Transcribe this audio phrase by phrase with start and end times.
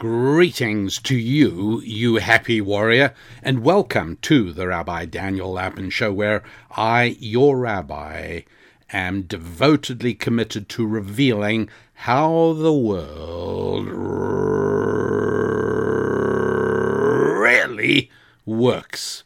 [0.00, 6.42] Greetings to you, you happy warrior, and welcome to the Rabbi Daniel Lapin Show, where
[6.74, 8.40] I, your rabbi,
[8.94, 13.88] am devotedly committed to revealing how the world
[17.38, 18.10] really
[18.46, 19.22] works.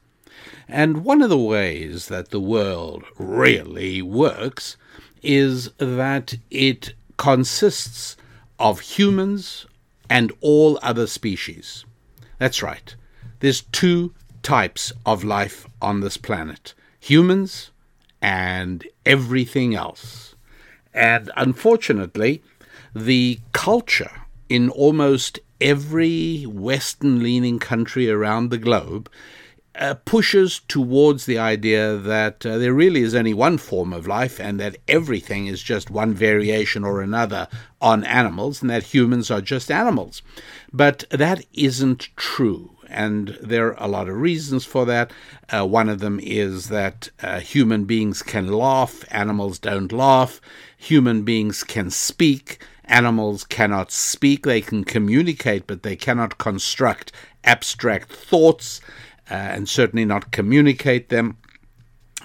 [0.67, 4.77] And one of the ways that the world really works
[5.23, 8.17] is that it consists
[8.59, 9.67] of humans
[10.15, 11.85] and all other species.
[12.39, 12.95] That's right.
[13.41, 14.15] There's two
[14.45, 17.73] types of life on this planet humans
[18.23, 20.37] and everything else.
[20.95, 22.45] And unfortunately,
[22.95, 29.11] the culture in almost every Western leaning country around the globe
[29.77, 34.39] uh, pushes towards the idea that uh, there really is only one form of life
[34.39, 37.49] and that everything is just one variation or another
[37.81, 40.23] on animals and that humans are just animals.
[40.73, 42.71] But that isn't true.
[42.89, 45.11] And there are a lot of reasons for that.
[45.53, 50.41] Uh, one of them is that uh, human beings can laugh, animals don't laugh.
[50.77, 54.45] Human beings can speak, animals cannot speak.
[54.45, 57.11] They can communicate, but they cannot construct
[57.43, 58.81] abstract thoughts
[59.29, 61.39] and certainly not communicate them.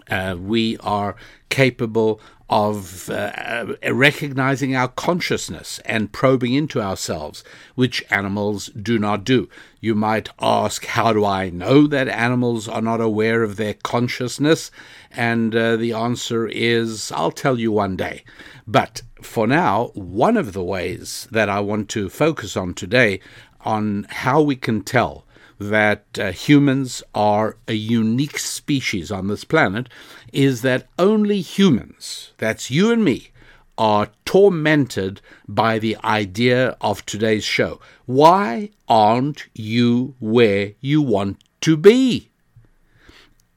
[0.10, 1.16] Uh, we are
[1.50, 7.44] capable of uh, recognizing our consciousness and probing into ourselves,
[7.76, 9.48] which animals do not do.
[9.80, 14.72] You might ask, How do I know that animals are not aware of their consciousness?
[15.12, 18.24] And uh, the answer is, I'll tell you one day.
[18.66, 23.20] But for now, one of the ways that I want to focus on today
[23.62, 25.26] on how we can tell
[25.60, 29.90] that uh, humans are a unique species on this planet
[30.32, 33.30] is that only humans, that's you and me,
[33.78, 37.80] are tormented by the idea of today's show.
[38.06, 42.30] Why aren't you where you want to be?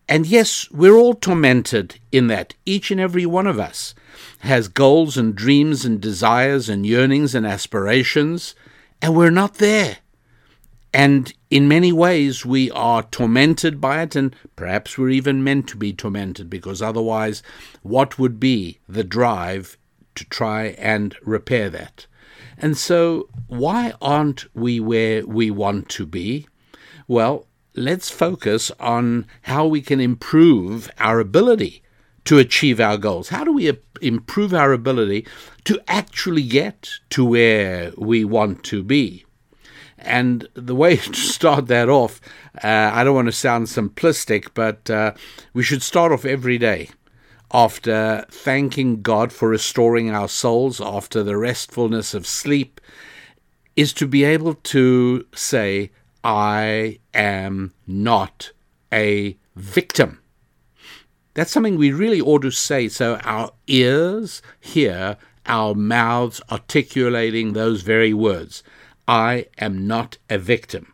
[0.08, 2.54] And yes, we're all tormented in that.
[2.66, 3.94] Each and every one of us
[4.40, 8.54] has goals and dreams and desires and yearnings and aspirations,
[9.00, 9.98] and we're not there.
[10.94, 15.76] And in many ways, we are tormented by it, and perhaps we're even meant to
[15.76, 17.42] be tormented, because otherwise,
[17.82, 19.78] what would be the drive
[20.16, 22.06] to try and repair that?
[22.58, 26.46] And so, why aren't we where we want to be?
[27.08, 31.82] Well, let's focus on how we can improve our ability
[32.24, 33.30] to achieve our goals.
[33.30, 35.26] How do we uh, improve our ability
[35.64, 39.24] to actually get to where we want to be?
[40.02, 42.20] And the way to start that off,
[42.62, 45.14] uh, I don't want to sound simplistic, but uh,
[45.54, 46.90] we should start off every day
[47.52, 52.80] after thanking God for restoring our souls after the restfulness of sleep,
[53.76, 55.90] is to be able to say,
[56.24, 58.52] I am not
[58.92, 60.20] a victim.
[61.34, 67.82] That's something we really ought to say so our ears hear our mouths articulating those
[67.82, 68.62] very words.
[69.06, 70.92] I am not a victim.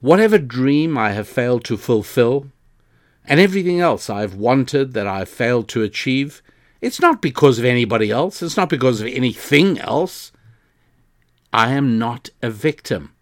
[0.00, 2.48] Whatever dream I have failed to fulfill,
[3.24, 6.42] and everything else I've wanted that I've failed to achieve,
[6.80, 10.32] it's not because of anybody else, it's not because of anything else.
[11.52, 13.12] I am not a victim.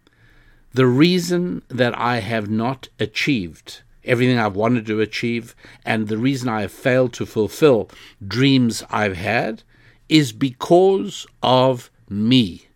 [0.73, 6.49] The reason that I have not achieved everything I've wanted to achieve, and the reason
[6.49, 7.89] I have failed to fulfill
[8.25, 9.63] dreams I've had,
[10.09, 12.67] is because of me.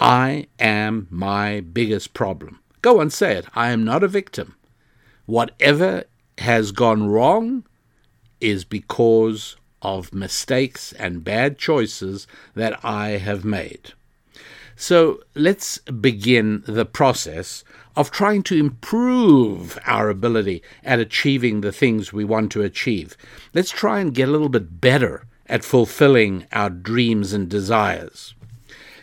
[0.00, 2.60] I am my biggest problem.
[2.82, 3.46] Go and say it.
[3.54, 4.56] I am not a victim.
[5.24, 6.04] Whatever
[6.38, 7.64] has gone wrong
[8.40, 13.92] is because of mistakes and bad choices that I have made.
[14.76, 17.64] So let's begin the process
[17.96, 23.16] of trying to improve our ability at achieving the things we want to achieve.
[23.54, 28.34] Let's try and get a little bit better at fulfilling our dreams and desires.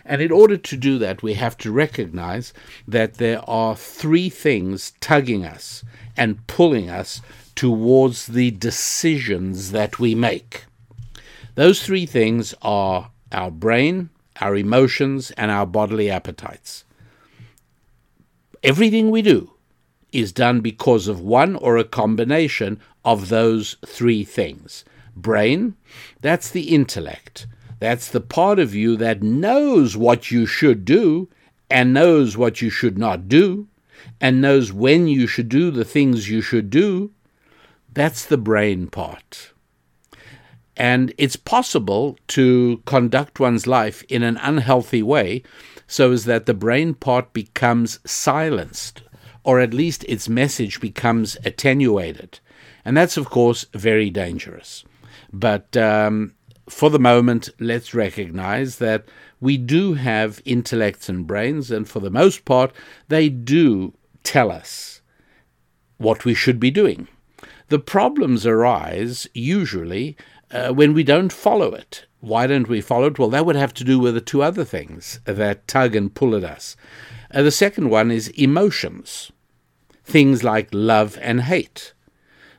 [0.05, 2.53] And in order to do that, we have to recognize
[2.87, 5.83] that there are three things tugging us
[6.17, 7.21] and pulling us
[7.55, 10.65] towards the decisions that we make.
[11.55, 14.09] Those three things are our brain,
[14.41, 16.83] our emotions, and our bodily appetites.
[18.63, 19.51] Everything we do
[20.11, 24.85] is done because of one or a combination of those three things.
[25.15, 25.75] Brain,
[26.21, 27.45] that's the intellect.
[27.83, 31.27] That's the part of you that knows what you should do
[31.69, 33.67] and knows what you should not do
[34.21, 37.11] and knows when you should do the things you should do.
[37.91, 39.51] That's the brain part.
[40.77, 45.43] And it's possible to conduct one's life in an unhealthy way
[45.85, 49.01] so as that the brain part becomes silenced,
[49.43, 52.39] or at least its message becomes attenuated.
[52.85, 54.85] And that's, of course, very dangerous.
[55.33, 56.35] But um,
[56.69, 59.05] for the moment, let's recognize that
[59.41, 62.71] we do have intellects and brains, and for the most part,
[63.09, 63.93] they do
[64.23, 65.01] tell us
[65.97, 67.07] what we should be doing.
[67.67, 70.15] The problems arise usually
[70.51, 72.05] uh, when we don't follow it.
[72.19, 73.19] Why don't we follow it?
[73.19, 76.35] Well, that would have to do with the two other things that tug and pull
[76.35, 76.77] at us.
[77.33, 79.31] Uh, the second one is emotions,
[80.05, 81.93] things like love and hate.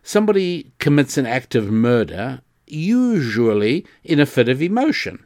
[0.03, 5.25] Somebody commits an act of murder, usually in a fit of emotion.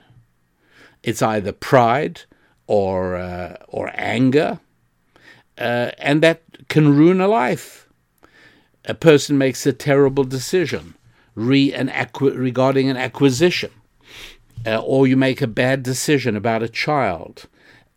[1.03, 2.23] It's either pride
[2.67, 4.61] or uh, or anger,
[5.57, 7.89] uh, and that can ruin a life.
[8.85, 10.95] A person makes a terrible decision
[11.35, 13.71] re an acqu- regarding an acquisition,
[14.67, 17.47] uh, or you make a bad decision about a child,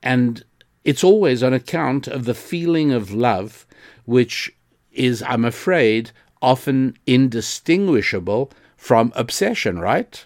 [0.03, 0.43] and
[0.83, 3.65] it's always on account of the feeling of love,
[4.05, 4.53] which
[4.91, 6.11] is, I'm afraid,
[6.41, 10.25] often indistinguishable from obsession, right?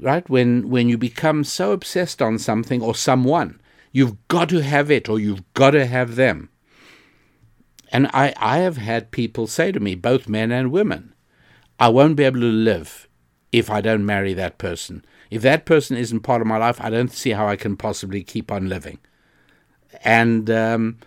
[0.00, 0.28] Right?
[0.28, 3.60] When when you become so obsessed on something or someone,
[3.92, 6.50] you've got to have it or you've got to have them.
[7.92, 11.14] And I, I have had people say to me, both men and women,
[11.78, 13.08] I won't be able to live
[13.52, 15.04] if I don't marry that person.
[15.30, 18.24] If that person isn't part of my life, I don't see how I can possibly
[18.24, 18.98] keep on living.
[20.02, 20.98] And um,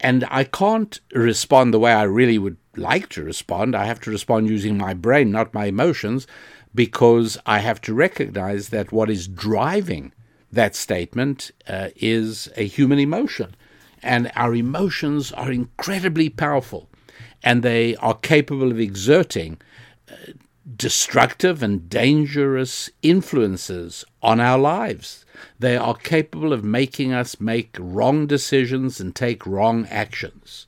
[0.00, 3.74] and I can't respond the way I really would like to respond.
[3.74, 6.26] I have to respond using my brain, not my emotions,
[6.74, 10.12] because I have to recognize that what is driving
[10.50, 13.54] that statement uh, is a human emotion.
[14.02, 16.88] And our emotions are incredibly powerful,
[17.42, 19.58] and they are capable of exerting
[20.10, 20.32] uh,
[20.76, 25.24] destructive and dangerous influences on our lives.
[25.58, 30.66] They are capable of making us make wrong decisions and take wrong actions.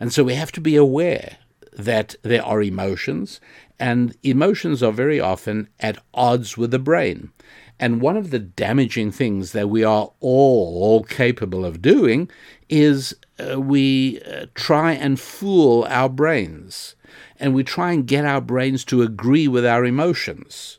[0.00, 1.38] And so we have to be aware
[1.72, 3.40] that there are emotions,
[3.78, 7.32] and emotions are very often at odds with the brain.
[7.80, 12.30] And one of the damaging things that we are all all capable of doing
[12.68, 16.94] is uh, we uh, try and fool our brains.
[17.40, 20.78] And we try and get our brains to agree with our emotions.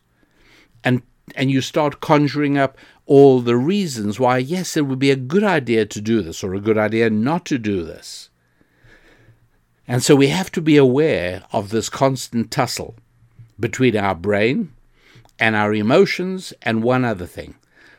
[0.83, 1.01] And,
[1.35, 5.44] and you start conjuring up all the reasons why, yes, it would be a good
[5.44, 8.29] idea to do this or a good idea not to do this.
[9.87, 12.95] And so we have to be aware of this constant tussle
[13.59, 14.73] between our brain
[15.39, 17.55] and our emotions and one other thing.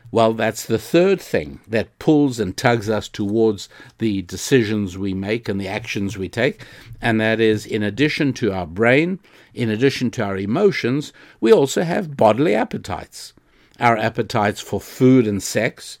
[0.09, 3.67] Well, that's the third thing that pulls and tugs us towards
[3.97, 6.65] the decisions we make and the actions we take.
[7.01, 9.19] And that is, in addition to our brain,
[9.53, 11.11] in addition to our emotions,
[11.41, 13.33] we also have bodily appetites
[13.79, 15.99] our appetites for food and sex,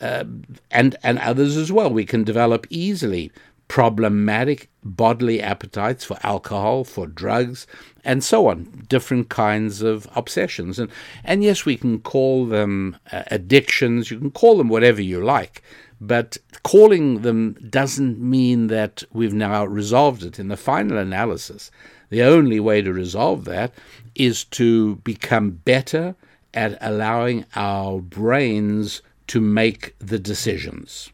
[0.00, 0.24] uh,
[0.70, 1.90] and and others as well.
[1.90, 3.30] We can develop easily
[3.68, 7.66] problematic bodily appetites for alcohol, for drugs,
[8.04, 8.84] and so on.
[8.88, 10.90] Different kinds of obsessions, and
[11.24, 14.10] and yes, we can call them uh, addictions.
[14.10, 15.62] You can call them whatever you like.
[16.00, 20.38] But calling them doesn't mean that we've now resolved it.
[20.38, 21.70] In the final analysis,
[22.10, 23.72] the only way to resolve that
[24.14, 26.14] is to become better
[26.54, 31.10] at allowing our brains to make the decisions.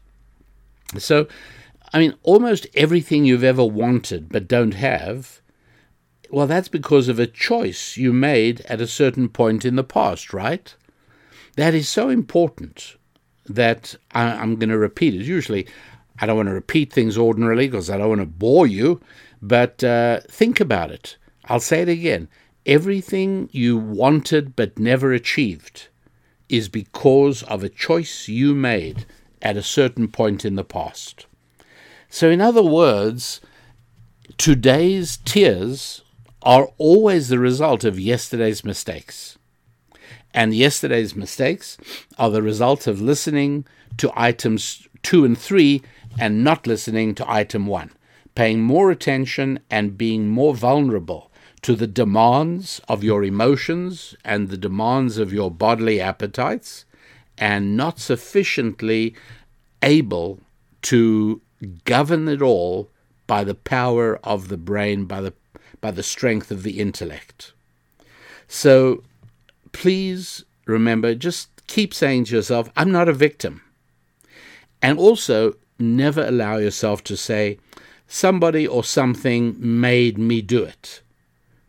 [0.97, 1.27] So,
[1.95, 5.39] I mean, almost everything you've ever wanted but don't have,
[6.29, 10.33] well, that's because of a choice you made at a certain point in the past,
[10.33, 10.75] right?
[11.55, 12.97] That is so important
[13.45, 15.21] that I, am going to repeat it.
[15.21, 15.67] Usually,
[16.19, 18.99] I don't want to repeat things ordinarily because I don't want to bore you,
[19.41, 21.15] but uh, think about it.
[21.45, 22.27] I'll say it again.
[22.65, 25.87] Everything you wanted but never achieved
[26.49, 29.05] is because of a choice you made
[29.41, 31.25] at a certain point in the past.
[32.15, 33.41] So, in other words,
[34.37, 36.01] today's tears
[36.43, 39.37] are always the result of yesterday's mistakes.
[40.33, 41.77] And yesterday's mistakes
[42.17, 43.65] are the result of listening
[43.97, 45.81] to items two and three
[46.17, 47.91] and not listening to item one,
[48.33, 54.57] paying more attention and being more vulnerable to the demands of your emotions and the
[54.57, 56.85] demands of your bodily appetites,
[57.37, 59.13] and not sufficiently
[59.83, 60.39] able
[60.81, 61.41] to
[61.83, 62.89] govern it all
[63.27, 65.33] by the power of the brain, by the,
[65.81, 67.53] by the strength of the intellect.
[68.47, 69.03] So
[69.71, 73.61] please remember, just keep saying to yourself, I'm not a victim.
[74.81, 77.59] And also, never allow yourself to say,
[78.07, 81.01] somebody or something made me do it.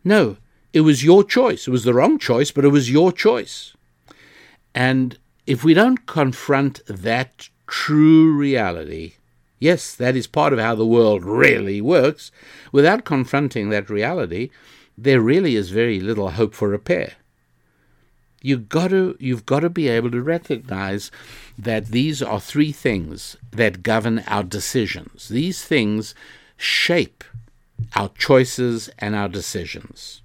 [0.03, 0.37] No,
[0.71, 1.67] it was your choice.
[1.67, 3.73] It was the wrong choice, but it was your choice.
[4.75, 9.13] And if we don't confront that true reality,
[9.59, 12.31] yes, that is part of how the world really works,
[12.71, 14.49] without confronting that reality,
[14.97, 17.13] there really is very little hope for repair.
[18.41, 21.11] You've got to, you've got to be able to recognize
[21.57, 25.27] that these are three things that govern our decisions.
[25.27, 26.13] These things
[26.55, 27.23] shape
[27.95, 30.21] our choices and our decisions.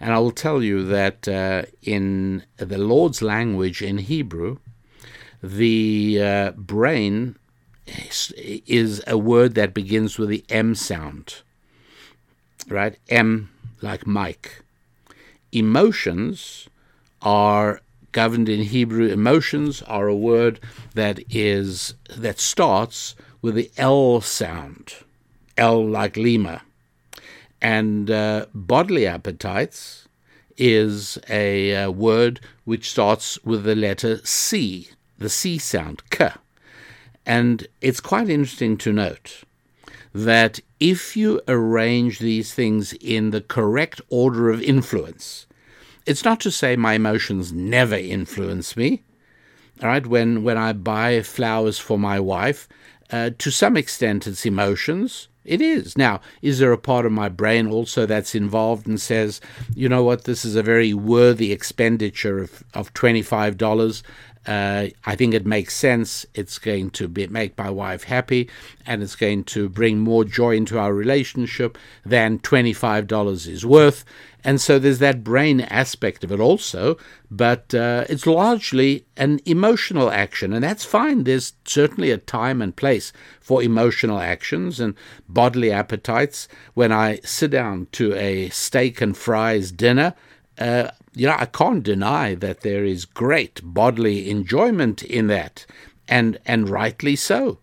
[0.00, 4.58] And I will tell you that uh, in the Lord's language in Hebrew,
[5.42, 7.36] the uh, brain
[7.86, 11.42] is a word that begins with the M sound,
[12.68, 12.96] right?
[13.08, 13.50] M
[13.82, 14.62] like Mike.
[15.52, 16.68] Emotions
[17.22, 17.80] are
[18.12, 19.08] governed in Hebrew.
[19.08, 20.60] Emotions are a word
[20.94, 24.94] that is that starts with the L sound,
[25.58, 26.62] L like Lima,
[27.60, 30.08] and uh, bodily appetites
[30.56, 34.88] is a, uh, word which starts with the letter C,
[35.18, 36.30] the C sound, K.
[37.26, 39.44] And it's quite interesting to note
[40.12, 45.46] that if you arrange these things in the correct order of influence,
[46.06, 49.02] it's not to say my emotions never influence me.
[49.82, 52.68] All right, when when I buy flowers for my wife,
[53.10, 55.28] uh, to some extent it's emotions.
[55.44, 55.98] It is.
[55.98, 59.42] Now, is there a part of my brain also that's involved and says,
[59.74, 64.02] you know what, this is a very worthy expenditure of, of $25
[64.46, 66.26] uh, I think it makes sense.
[66.34, 68.50] It's going to be, make my wife happy,
[68.86, 74.04] and it's going to bring more joy into our relationship than $25 is worth.
[74.46, 76.98] And so there's that brain aspect of it also,
[77.30, 81.24] but uh, it's largely an emotional action, and that's fine.
[81.24, 83.10] There's certainly a time and place
[83.40, 84.94] for emotional actions and
[85.26, 86.46] bodily appetites.
[86.74, 90.14] When I sit down to a steak and fries dinner,
[90.58, 95.66] uh, you know, I can't deny that there is great bodily enjoyment in that,
[96.08, 97.58] and and rightly so.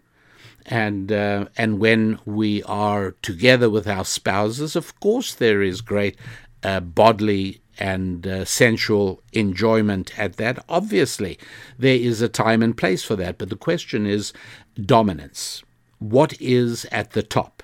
[0.66, 6.18] And uh, and when we are together with our spouses, of course, there is great
[6.64, 10.64] uh, bodily and uh, sensual enjoyment at that.
[10.70, 11.40] Obviously,
[11.80, 13.38] there is a time and place for that.
[13.38, 14.34] But the question is
[14.80, 15.64] dominance.
[16.00, 17.64] What is at the top?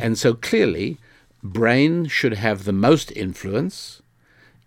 [0.00, 0.98] And so clearly,
[1.42, 4.02] brain should have the most influence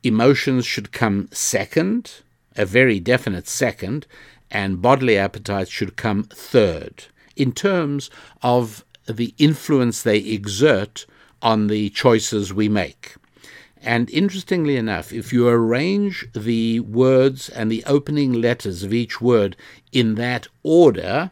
[0.08, 2.22] emotions should come second,
[2.56, 4.08] a very definite second,
[4.50, 8.10] and bodily appetites should come third, in terms
[8.42, 11.06] of the influence they exert
[11.42, 13.16] on the choices we make.
[13.82, 19.56] And interestingly enough, if you arrange the words and the opening letters of each word
[19.92, 21.32] in that order,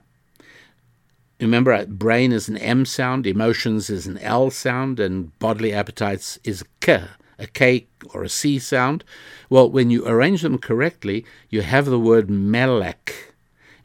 [1.41, 6.37] remember uh, brain is an M sound, emotions is an L sound, and bodily appetites
[6.43, 7.03] is K
[7.37, 9.03] a K or a C sound?
[9.49, 13.33] Well, when you arrange them correctly, you have the word melek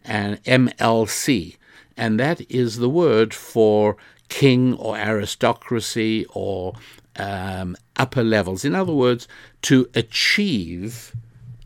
[0.04, 1.56] and MLC,
[1.96, 3.96] and that is the word for
[4.28, 6.74] king or aristocracy or
[7.16, 8.64] um, upper levels.
[8.64, 9.28] In other words,
[9.62, 11.14] to achieve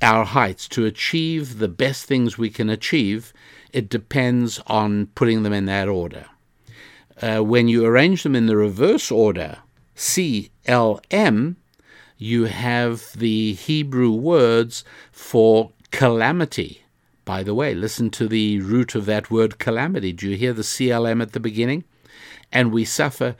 [0.02, 3.32] our heights, to achieve the best things we can achieve,
[3.72, 6.26] it depends on putting them in that order.
[7.22, 9.58] Uh, when you arrange them in the reverse order,
[9.94, 11.56] C L M,
[12.16, 16.84] you have the Hebrew words for calamity.
[17.24, 20.12] By the way, listen to the root of that word calamity.
[20.12, 21.84] Do you hear the CLM at the beginning?
[22.52, 23.34] And we suffer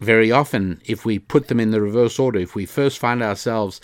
[0.00, 2.40] very often if we put them in the reverse order.
[2.40, 3.80] If we first find ourselves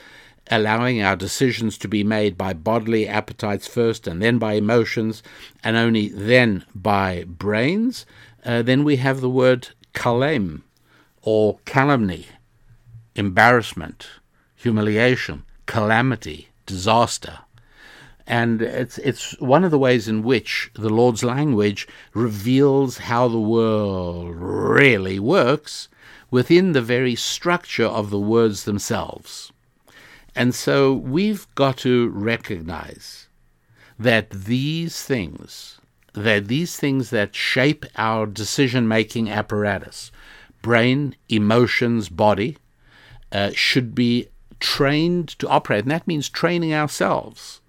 [0.50, 5.22] allowing our decisions to be made by bodily appetites first and then by emotions
[5.62, 8.06] and only then by brains,
[8.44, 10.62] uh, then we have the word kalem
[11.22, 12.26] or calumny,
[13.16, 14.08] embarrassment,
[14.56, 17.38] humiliation, calamity, disaster.
[18.26, 23.38] And it's, it's one of the ways in which the Lord's language reveals how the
[23.38, 25.88] world really works
[26.30, 29.52] within the very structure of the words themselves.
[30.34, 33.28] And so we've got to recognize
[33.98, 35.80] that these things,
[36.12, 40.10] that these things that shape our decision making apparatus,
[40.62, 42.58] brain, emotions, body,
[43.32, 44.28] uh, should be
[44.60, 47.60] trained to operate, and that means training ourselves.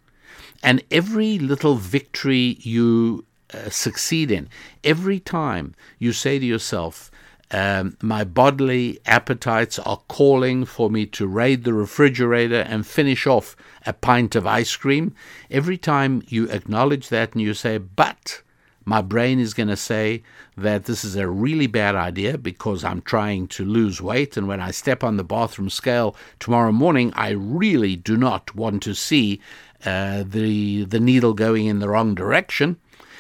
[0.64, 4.50] And every little victory you uh, succeed in,
[4.84, 7.12] every time you say to yourself,
[7.50, 13.56] um, my bodily appetites are calling for me to raid the refrigerator and finish off
[13.86, 15.16] a pint of ice cream.
[15.50, 18.42] Every time you acknowledge that and you say, but
[18.88, 20.24] my brain is going to say
[20.56, 24.38] that this is a really bad idea because I'm trying to lose weight.
[24.38, 28.82] And when I step on the bathroom scale tomorrow morning, I really do not want
[28.84, 29.42] to see
[29.86, 32.78] uh, the, the needle going in the wrong direction.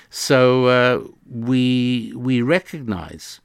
[0.09, 3.41] So uh, we we recognize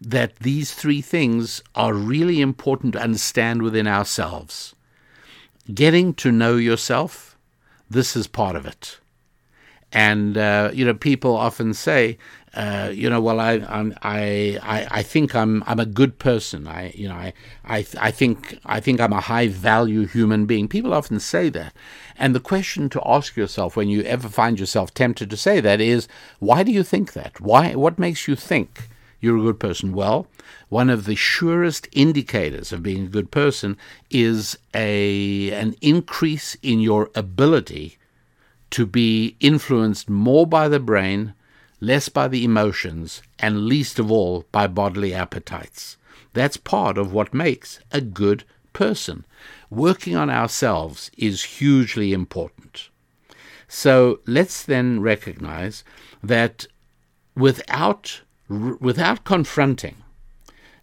[0.00, 4.74] that these three things are really important to understand within ourselves.
[5.72, 7.38] Getting to know yourself,
[7.88, 8.98] this is part of it.
[9.92, 12.18] And uh, you know, people often say,
[12.54, 16.66] uh, you know, well, I, I'm, I, I, I think I'm, I'm a good person.
[16.66, 17.32] I, you know, I,
[17.64, 20.68] I, I think, I think I'm a high value human being.
[20.68, 21.74] People often say that,
[22.18, 25.80] and the question to ask yourself when you ever find yourself tempted to say that
[25.80, 26.08] is,
[26.40, 27.40] why do you think that?
[27.40, 27.74] Why?
[27.74, 28.88] What makes you think
[29.20, 29.92] you're a good person?
[29.92, 30.26] Well,
[30.68, 33.78] one of the surest indicators of being a good person
[34.10, 37.98] is a an increase in your ability
[38.72, 41.34] to be influenced more by the brain,
[41.80, 45.96] less by the emotions, and least of all by bodily appetites.
[46.32, 49.24] That's part of what makes a good person.
[49.70, 52.88] Working on ourselves is hugely important.
[53.68, 55.84] So let's then recognize
[56.22, 56.66] that
[57.34, 59.96] without without confronting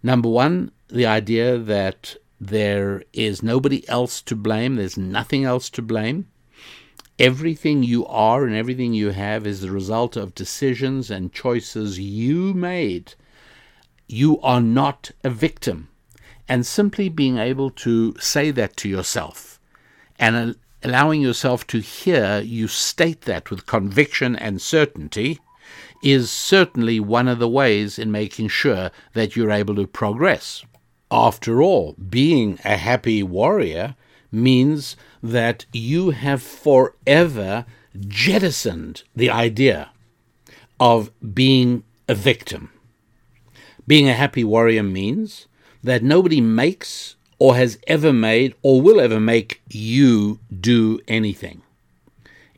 [0.01, 5.83] number 1 the idea that there is nobody else to blame, there's nothing else to
[5.83, 6.25] blame
[7.19, 12.53] Everything you are and everything you have is the result of decisions and choices you
[12.53, 13.13] made.
[14.07, 15.89] You are not a victim.
[16.47, 19.59] And simply being able to say that to yourself
[20.17, 25.39] and allowing yourself to hear you state that with conviction and certainty
[26.01, 30.63] is certainly one of the ways in making sure that you're able to progress.
[31.11, 33.95] After all, being a happy warrior
[34.31, 37.65] means that you have forever
[38.07, 39.89] jettisoned the idea
[40.79, 42.71] of being a victim.
[43.87, 45.47] Being a happy warrior means
[45.83, 51.61] that nobody makes or has ever made or will ever make you do anything.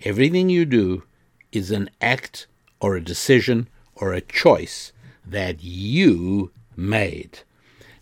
[0.04, 1.04] Everything you do
[1.52, 2.48] is an act
[2.80, 4.92] or a decision or a choice
[5.26, 7.40] that you made.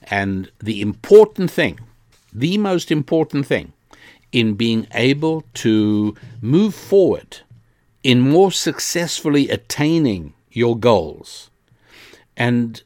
[0.04, 1.80] And the important thing,
[2.34, 3.74] the most important thing,
[4.32, 7.39] in being able to move forward
[8.04, 11.50] in more successfully attaining your goals
[12.38, 12.84] and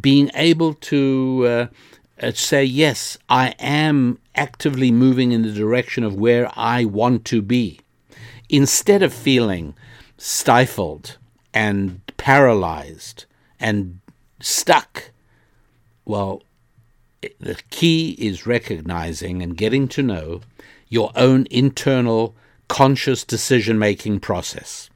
[0.00, 1.70] being able to
[2.20, 7.42] uh, say, yes, I am actively moving in the direction of where I want to
[7.42, 7.80] be,
[8.48, 9.74] instead of feeling
[10.18, 11.18] stifled
[11.52, 13.26] and paralyzed
[13.60, 14.00] and
[14.40, 15.10] stuck.
[16.04, 16.42] Well,
[17.38, 20.40] the key is recognizing and getting to know
[20.88, 22.34] your own internal
[22.68, 24.90] conscious decision making process.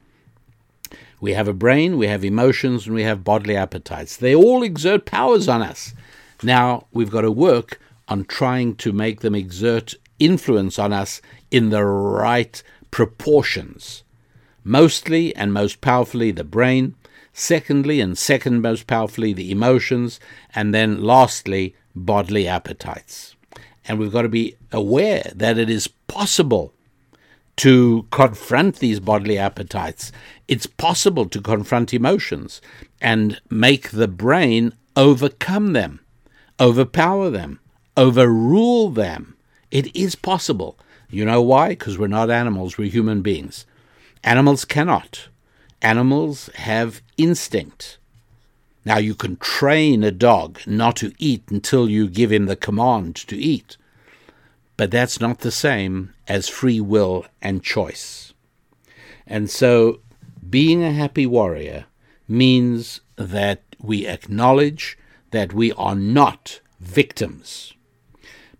[1.19, 4.17] We have a brain, we have emotions, and we have bodily appetites.
[4.17, 5.93] They all exert powers on us.
[6.41, 11.69] Now we've got to work on trying to make them exert influence on us in
[11.69, 14.03] the right proportions.
[14.63, 16.95] Mostly and most powerfully the brain,
[17.33, 20.19] secondly and second most powerfully the emotions,
[20.53, 23.30] and then lastly bodily appetites.
[23.91, 26.73] And we've got to be aware that it is possible
[27.57, 30.13] to confront these bodily appetites.
[30.47, 32.61] It's possible to confront emotions
[33.01, 35.99] and make the brain overcome them,
[36.57, 37.59] overpower them,
[37.97, 39.35] overrule them.
[39.71, 40.79] It is possible.
[41.09, 41.71] You know why?
[41.71, 43.65] Because we're not animals, we're human beings.
[44.23, 45.27] Animals cannot.
[45.81, 47.97] Animals have instinct.
[48.85, 53.17] Now, you can train a dog not to eat until you give him the command
[53.27, 53.75] to eat,
[54.81, 58.33] but that's not the same as free will and choice.
[59.27, 59.99] And so,
[60.49, 61.85] being a happy warrior
[62.27, 64.97] means that we acknowledge
[65.29, 67.73] that we are not victims.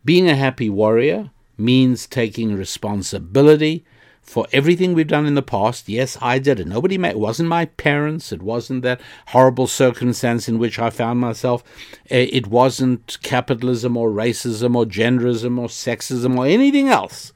[0.05, 3.83] Being a happy warrior means taking responsibility
[4.21, 5.89] for everything we've done in the past.
[5.89, 6.67] Yes, I did it.
[6.67, 8.31] Nobody made, it wasn't my parents.
[8.31, 11.63] It wasn't that horrible circumstance in which I found myself.
[12.09, 17.33] Eh, it wasn't capitalism or racism or genderism or sexism or anything else.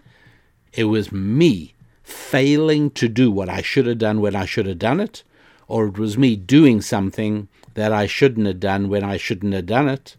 [0.73, 4.79] It was me failing to do what I should have done when I should have
[4.79, 5.23] done it,
[5.67, 9.65] or it was me doing something that I shouldn't have done when I shouldn't have
[9.65, 10.15] done it.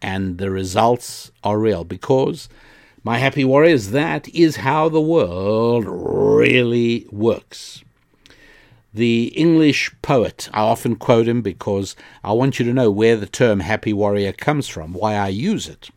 [0.00, 2.48] And the results are real because
[3.04, 7.82] my happy warriors, that is how the world really works.
[8.94, 13.26] The English poet, I often quote him because I want you to know where the
[13.26, 15.90] term happy warrior comes from, why I use it,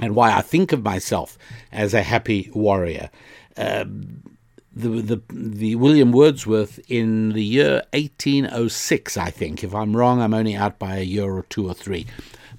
[0.00, 1.38] and why I think of myself
[1.72, 3.10] as a happy warrior.
[3.56, 3.84] Uh,
[4.74, 9.64] the, the, the William Wordsworth in the year 1806, I think.
[9.64, 12.06] If I'm wrong, I'm only out by a year or two or three.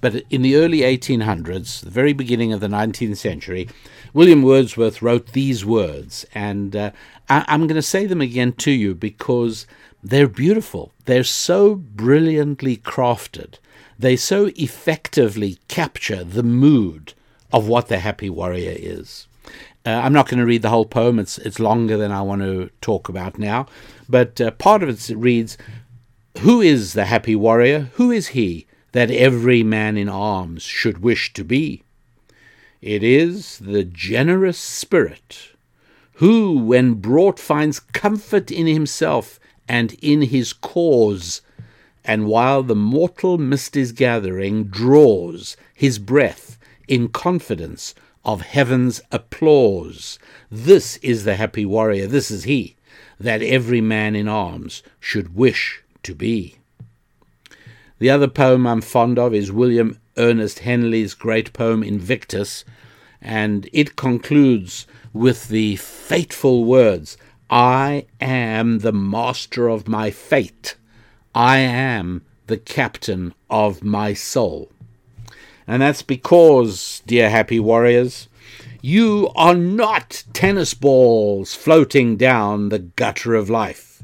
[0.00, 3.68] But in the early 1800s, the very beginning of the 19th century,
[4.14, 6.90] William Wordsworth wrote these words, and uh,
[7.28, 9.66] I- I'm going to say them again to you because
[10.02, 10.92] they're beautiful.
[11.04, 13.56] They're so brilliantly crafted.
[13.98, 17.12] They so effectively capture the mood
[17.52, 19.26] of what the happy warrior is.
[19.84, 22.42] Uh, I'm not going to read the whole poem, it's, it's longer than I want
[22.42, 23.66] to talk about now.
[24.08, 25.58] But uh, part of it reads
[26.40, 27.90] Who is the happy warrior?
[27.94, 31.82] Who is he that every man in arms should wish to be?
[32.82, 35.50] It is the generous spirit
[36.14, 41.40] who, when brought, finds comfort in himself and in his cause,
[42.04, 50.18] and while the mortal mist is gathering, draws his breath in confidence of heaven's applause.
[50.50, 52.76] This is the happy warrior, this is he,
[53.18, 56.59] that every man in arms should wish to be.
[58.00, 62.64] The other poem I'm fond of is William Ernest Henley's great poem Invictus,
[63.20, 67.18] and it concludes with the fateful words
[67.50, 70.76] I am the master of my fate.
[71.34, 74.72] I am the captain of my soul.
[75.66, 78.28] And that's because, dear happy warriors,
[78.80, 84.02] you are not tennis balls floating down the gutter of life.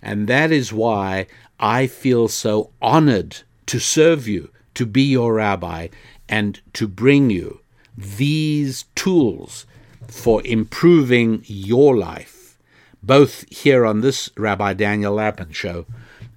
[0.00, 1.26] And that is why
[1.58, 5.88] I feel so honored to serve you, to be your rabbi,
[6.28, 7.60] and to bring you
[7.96, 9.66] these tools
[10.08, 12.58] for improving your life,
[13.02, 15.86] both here on this Rabbi Daniel Lapin show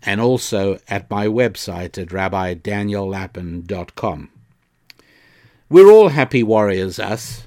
[0.04, 4.30] and also at my website at rabbidaniellapin.com.
[5.70, 7.46] We're all happy warriors, us,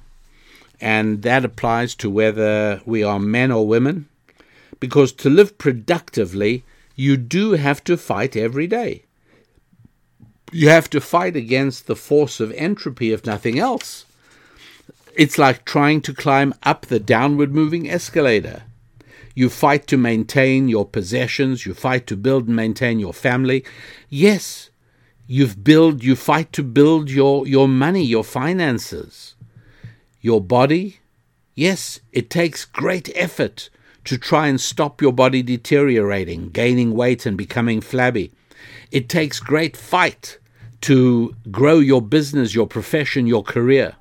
[0.79, 4.11] and that applies to whether we are men or women,
[4.79, 6.65] because to live productively,
[7.01, 9.05] you do have to fight every day.
[10.53, 14.05] You have to fight against the force of entropy, if nothing else.
[15.15, 18.65] It's like trying to climb up the downward moving escalator.
[19.35, 23.65] You fight to maintain your possessions, you fight to build and maintain your family.
[24.11, 24.69] Yes,
[25.27, 29.37] you've build you fight to build your, your money, your finances.
[30.21, 31.01] Your body,
[31.55, 33.71] yes, it takes great effort
[34.11, 38.33] to try and stop your body deteriorating, gaining weight and becoming flabby.
[38.91, 40.37] It takes great fight
[40.81, 43.95] to grow your business, your profession, your career.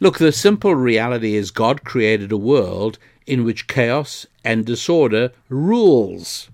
[0.00, 6.50] Look, the simple reality is God created a world in which chaos and disorder rules.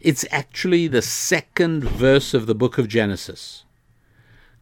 [0.00, 3.62] It's actually the second verse of the book of Genesis.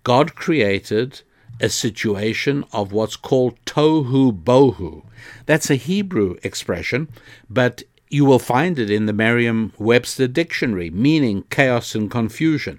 [0.05, 1.23] God created
[1.61, 5.03] a situation of what's called tohu bohu.
[5.47, 7.09] That's a Hebrew expression,
[7.51, 12.79] but you will find it in the Merriam Webster dictionary, meaning chaos and confusion.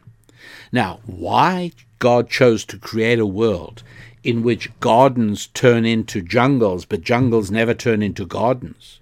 [0.71, 3.83] Now, why God chose to create a world
[4.23, 8.99] in which gardens turn into jungles, but jungles never turn into gardens,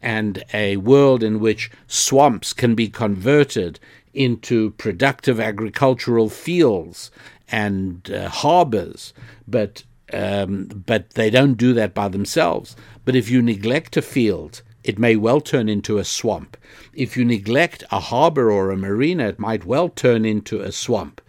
[0.00, 3.78] and a world in which swamps can be converted
[4.14, 7.10] into productive agricultural fields
[7.50, 9.12] and uh, harbors,
[9.46, 12.76] but um, but they don't do that by themselves.
[13.04, 16.56] But if you neglect a field, it may well turn into a swamp.
[16.94, 21.20] If you neglect a harbor or a marina, it might well turn into a swamp.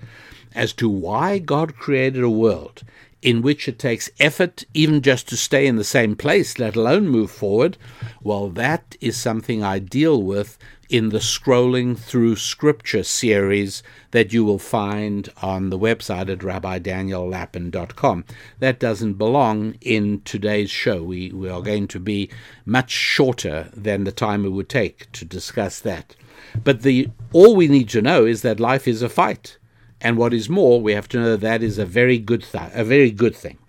[0.56, 2.84] As to why God created a world
[3.22, 7.08] in which it takes effort even just to stay in the same place, let alone
[7.08, 7.78] move forward,
[8.22, 10.58] well, that is something I deal with
[10.90, 18.26] in the Scrolling Through Scripture series that you will find on the website at rabbidaniellapin.com.
[18.58, 21.04] That doesn't belong in today's show.
[21.04, 22.32] We, we are going to be
[22.66, 26.16] much shorter than the time it would take to discuss that.
[26.64, 29.58] But the all we need to know is that life is a fight.
[30.02, 32.72] And what is more, we have to know that, that is a very good th-
[32.74, 33.60] a very good thing,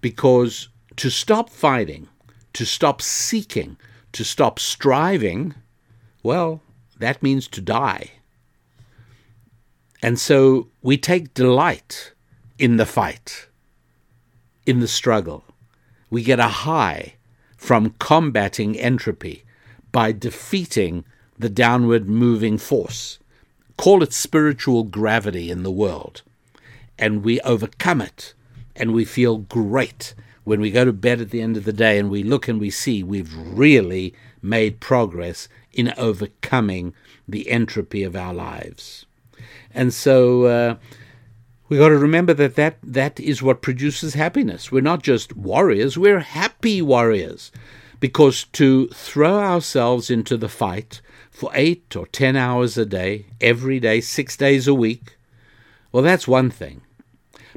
[0.00, 2.08] because to stop fighting,
[2.52, 3.76] to stop seeking,
[4.12, 5.54] to stop striving,
[6.22, 6.62] well,
[6.98, 8.10] that means to die.
[10.02, 12.12] And so we take delight
[12.58, 13.48] in the fight,
[14.66, 15.44] in the struggle.
[16.10, 17.14] We get a high
[17.56, 19.44] from combating entropy
[19.90, 21.04] by defeating
[21.38, 23.18] the downward moving force
[23.78, 26.22] call it spiritual gravity in the world,
[26.98, 28.34] and we overcome it,
[28.76, 31.98] and we feel great when we go to bed at the end of the day
[31.98, 36.94] and we look and we see we've really made progress in overcoming
[37.26, 39.06] the entropy of our lives.
[39.74, 40.76] And so uh,
[41.68, 44.72] we got to remember that, that that is what produces happiness.
[44.72, 47.52] We're not just warriors, we're happy warriors.
[48.00, 51.00] Because to throw ourselves into the fight
[51.30, 55.16] for eight or ten hours a day, every day, six days a week,
[55.90, 56.82] well, that's one thing.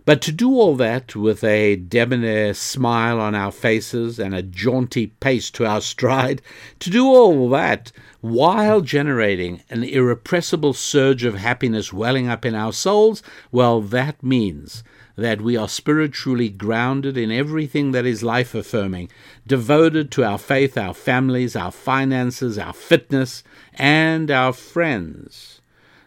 [0.04, 5.08] But to do all that with a debonair smile on our faces and a jaunty
[5.08, 6.42] pace to our stride,
[6.80, 12.74] to do all that while generating an irrepressible surge of happiness welling up in our
[12.74, 14.84] souls, well, that means
[15.16, 19.10] that we are spiritually grounded in everything that is life affirming,
[19.46, 23.44] devoted to our faith, our families, our finances, our fitness,
[23.76, 25.62] and our friends,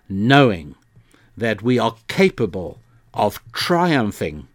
[0.08, 0.74] knowing
[1.36, 2.80] that we are capable
[3.14, 4.48] of triumphing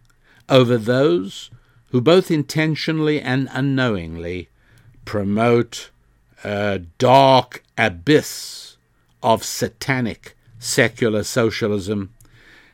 [0.48, 1.50] over those
[1.90, 4.48] who both intentionally and unknowingly
[5.04, 5.90] promote
[6.44, 8.76] a dark abyss
[9.22, 12.12] of satanic secular socialism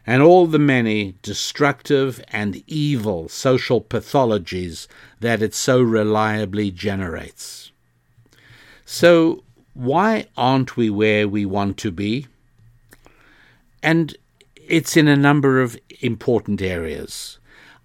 [0.07, 4.87] and all the many destructive and evil social pathologies
[5.21, 7.73] that it so reliably generates.
[8.85, 9.43] So,
[9.75, 12.29] why aren't we where we want to be?
[13.83, 14.17] And
[14.69, 17.39] it's in a number of important areas.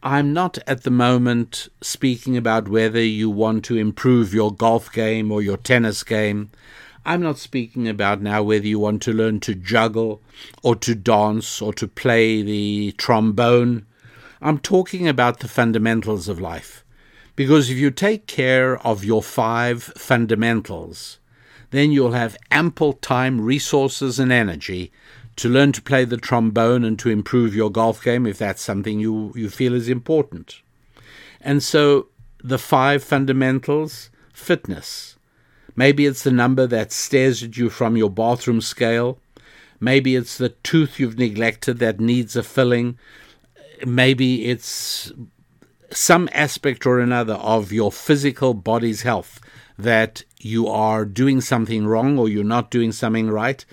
[0.04, 5.32] I'm not at the moment speaking about whether you want to improve your golf game
[5.32, 6.50] or your tennis game.
[7.06, 10.22] I'm not speaking about now whether you want to learn to juggle
[10.63, 13.86] or to dance or to play the trombone.
[14.41, 16.84] I'm talking about the fundamentals of life.
[17.36, 21.20] Because if you take care of your five fundamentals,
[21.70, 24.91] then you'll have ample time, resources, and energy
[25.41, 28.99] to learn to play the trombone and to improve your golf game if that's something
[28.99, 30.62] you, you feel is important.
[31.39, 32.10] And so
[32.43, 35.17] the five fundamentals fitness.
[35.75, 39.17] Maybe it's the number that stares at you from your bathroom scale.
[39.80, 42.99] Maybe it's the tooth you've neglected that needs a filling.
[43.84, 45.12] Maybe it's
[45.89, 49.39] some aspect or another of your physical body's health
[49.75, 53.65] that you are doing something wrong or you're not doing something right.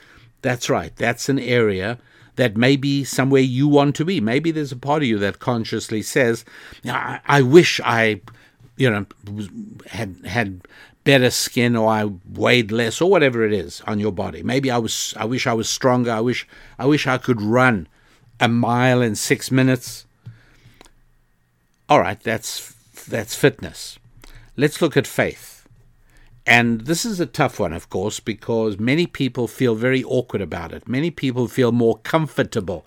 [0.43, 0.95] That's right.
[0.97, 1.99] That's an area
[2.37, 4.21] that may be somewhere you want to be.
[4.21, 6.45] Maybe there's a part of you that consciously says,
[6.85, 8.21] I, I wish I,
[8.77, 9.07] you know,
[9.89, 10.63] had had
[11.03, 14.43] better skin or I weighed less or whatever it is on your body.
[14.43, 16.13] Maybe I was I wish I was stronger.
[16.13, 16.47] I wish
[16.79, 17.89] I wish I could run
[18.39, 20.07] a mile in 6 minutes.
[21.89, 22.75] All right, that's
[23.09, 23.99] that's fitness.
[24.57, 25.58] Let's look at faith.
[26.49, 30.73] And this is a tough one, of course, because many people feel very awkward about
[30.73, 30.89] it.
[30.89, 32.87] Many people feel more comfortable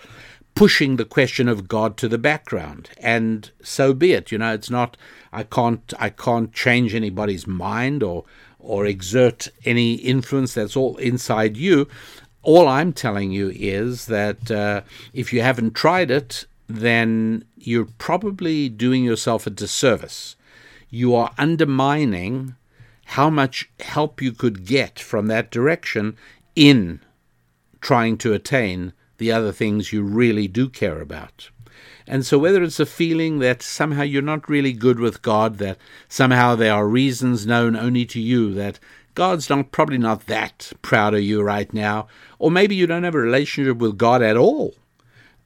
[0.56, 2.90] pushing the question of God to the background.
[2.98, 4.32] And so be it.
[4.32, 4.98] You know, it's not
[5.32, 8.26] I can't I can't change anybody's mind or
[8.58, 10.56] or exert any influence.
[10.56, 11.88] That's all inside you.
[12.42, 14.82] All I'm telling you is that uh,
[15.14, 20.36] if you haven't tried it, then you're probably doing yourself a disservice.
[20.90, 22.56] You are undermining
[23.12, 26.16] how much help you could get from that direction
[26.56, 26.98] in
[27.82, 31.50] trying to attain the other things you really do care about.
[32.08, 35.78] And so, whether it's a feeling that somehow you're not really good with God, that
[36.08, 38.80] somehow there are reasons known only to you, that
[39.14, 42.08] God's not probably not that proud of you right now,
[42.40, 44.74] or maybe you don't have a relationship with God at all.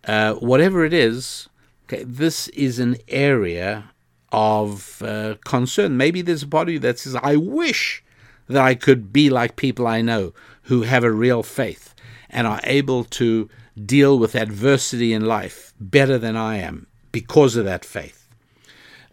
[0.04, 1.49] Uh, whatever it is,
[1.86, 3.89] okay, this is an area
[4.36, 5.95] of uh, concern.
[5.95, 8.04] Maybe there's a part of you that says, I wish
[8.48, 11.95] that I could be like people I know who have a real faith
[12.30, 13.50] and are able to
[13.86, 18.28] deal with adversity in life better than I am because of that faith.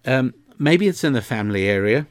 [0.04, 2.08] Um, maybe it's in the family area.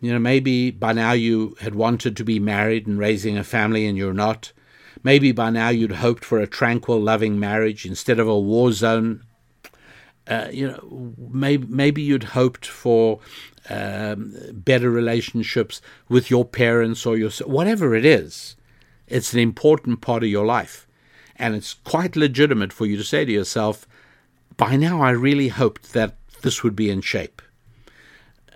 [0.00, 3.86] You know, maybe by now you had wanted to be married and raising a family
[3.86, 4.50] and you're not.
[5.02, 9.24] Maybe by now you'd hoped for a tranquil, loving marriage instead of a war zone
[10.26, 13.20] uh, you know, maybe maybe you'd hoped for
[13.68, 18.56] um, better relationships with your parents or your whatever it is.
[19.06, 20.86] It's an important part of your life,
[21.36, 23.86] and it's quite legitimate for you to say to yourself,
[24.56, 27.42] "By now, I really hoped that this would be in shape."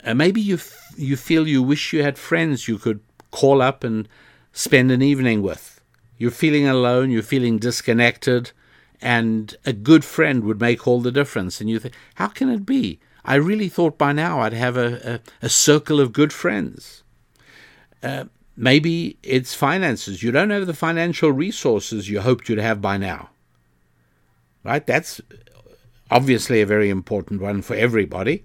[0.04, 3.00] Uh, maybe you f- you feel you wish you had friends you could
[3.30, 4.08] call up and
[4.52, 5.82] spend an evening with.
[6.16, 7.10] You're feeling alone.
[7.10, 8.52] You're feeling disconnected
[9.00, 11.60] and a good friend would make all the difference.
[11.60, 13.00] And you think, how can it be?
[13.24, 17.02] I really thought by now I'd have a, a, a circle of good friends.
[18.02, 18.24] Uh,
[18.56, 20.22] maybe it's finances.
[20.22, 23.30] You don't have the financial resources you hoped you'd have by now.
[24.64, 24.86] Right?
[24.86, 25.20] That's
[26.10, 28.44] obviously a very important one for everybody.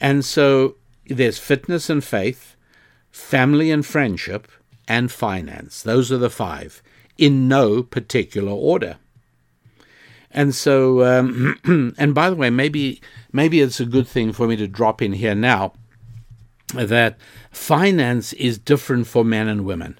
[0.00, 2.56] And so there's fitness and faith,
[3.10, 4.48] family and friendship,
[4.88, 5.82] and finance.
[5.82, 6.82] Those are the five
[7.18, 8.96] in no particular order.
[10.36, 11.58] And so, um,
[11.98, 13.00] and by the way, maybe
[13.32, 15.72] maybe it's a good thing for me to drop in here now
[16.74, 17.16] that
[17.50, 19.98] finance is different for men and women.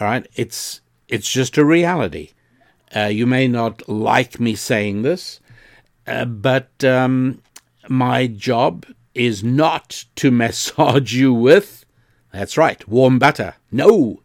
[0.00, 2.30] All right, it's it's just a reality.
[2.94, 5.40] Uh, you may not like me saying this.
[6.06, 7.42] Uh, but um,
[7.88, 11.84] my job is not to massage you with,
[12.32, 13.54] that's right, warm butter.
[13.70, 14.22] No,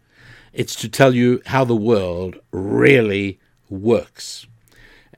[0.54, 4.46] it's to tell you how the world really works.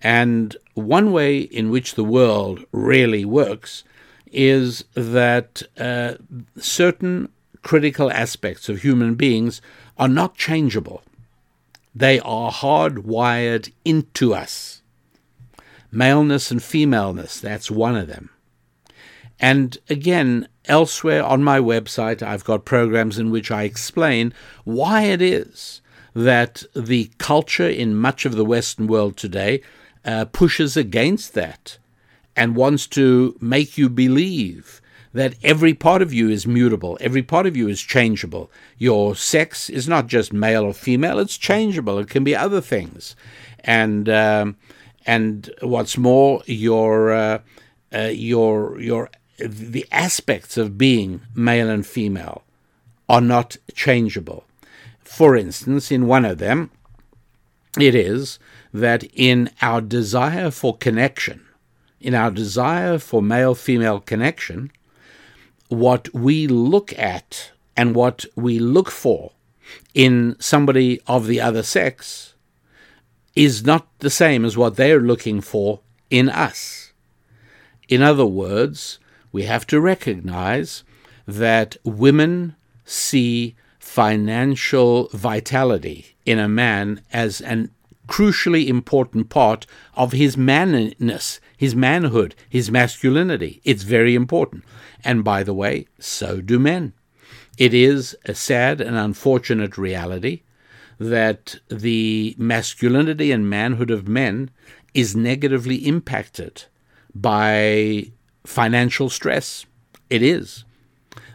[0.03, 3.85] And one way in which the world really works
[4.31, 6.15] is that uh,
[6.57, 7.29] certain
[7.61, 9.61] critical aspects of human beings
[9.97, 11.01] are not changeable.
[11.95, 14.81] They are hardwired into us.
[15.91, 18.29] Maleness and femaleness, that's one of them.
[19.39, 25.21] And again, elsewhere on my website, I've got programs in which I explain why it
[25.21, 25.81] is
[26.15, 29.61] that the culture in much of the Western world today
[30.05, 31.77] uh, pushes against that
[32.35, 34.81] and wants to make you believe
[35.13, 38.49] that every part of you is mutable, every part of you is changeable.
[38.77, 41.99] Your sex is not just male or female; it's changeable.
[41.99, 43.15] It can be other things,
[43.59, 44.57] and um,
[45.05, 47.39] and what's more, your uh,
[47.93, 52.43] uh, your your the aspects of being male and female
[53.07, 54.45] are not changeable.
[55.03, 56.71] For instance, in one of them,
[57.79, 58.39] it is
[58.73, 61.45] that in our desire for connection,
[62.01, 64.71] in our desire for male female connection,
[65.69, 69.31] what we look at and what we look for
[69.93, 72.33] in somebody of the other sex
[73.35, 76.91] is not the same as what they're looking for in us.
[77.89, 78.99] In other words,
[79.31, 80.83] we have to recognize
[81.27, 82.55] that women
[82.85, 87.69] see financial vitality in a man as an
[88.07, 93.61] crucially important part of his manness, his manhood, his masculinity.
[93.63, 94.63] It's very important.
[95.03, 96.93] And by the way, so do men.
[97.57, 100.41] It is a sad and unfortunate reality
[100.99, 104.49] that the masculinity and manhood of men
[104.93, 106.65] is negatively impacted
[107.13, 108.11] by
[108.45, 109.65] financial stress.
[110.09, 110.65] It is.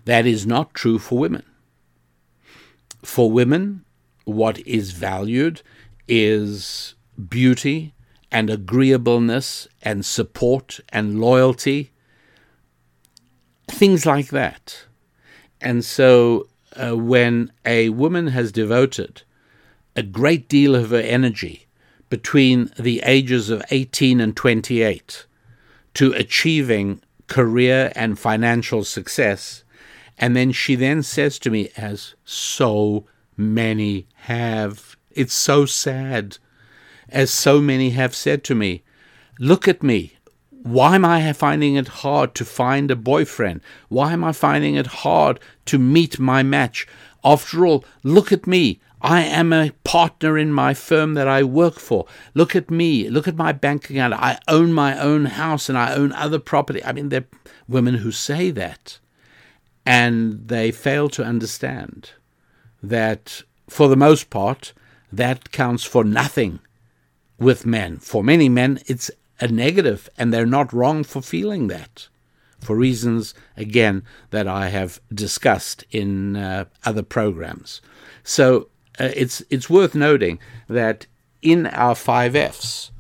[0.05, 1.45] That is not true for women.
[3.03, 3.85] For women,
[4.25, 5.63] what is valued
[6.09, 6.95] is
[7.29, 7.95] beauty
[8.31, 11.93] and agreeableness and support and loyalty,
[13.69, 14.85] things like that.
[15.61, 19.23] And so uh, when a woman has devoted
[19.97, 21.67] a great deal of her energy
[22.09, 25.27] between the ages of 18 and 28
[25.95, 29.65] to achieving career and financial success,
[30.17, 36.39] and then she then says to me, as so many have, it's so sad,
[37.09, 38.83] as so many have said to me,
[39.39, 40.15] look at me.
[40.63, 43.61] Why am I finding it hard to find a boyfriend?
[43.89, 46.87] Why am I finding it hard to meet my match?
[47.25, 48.81] After all, look at me.
[49.01, 52.07] I am a partner in my firm that I work for.
[52.35, 53.09] Look at me.
[53.09, 54.15] Look at my bank account.
[54.15, 56.85] I own my own house and I own other property.
[56.85, 58.99] I mean, there are women who say that
[59.87, 62.11] and they fail to understand
[62.83, 64.73] that, for the most part,
[65.13, 66.61] that counts for nothing
[67.39, 67.99] with men.
[67.99, 72.09] For many men, it's a negative, and they're not wrong for feeling that,
[72.61, 77.81] for reasons, again, that I have discussed in uh, other programs.
[78.25, 78.69] So
[78.99, 81.07] uh, it's it's worth noting that
[81.41, 82.91] in our five Fs,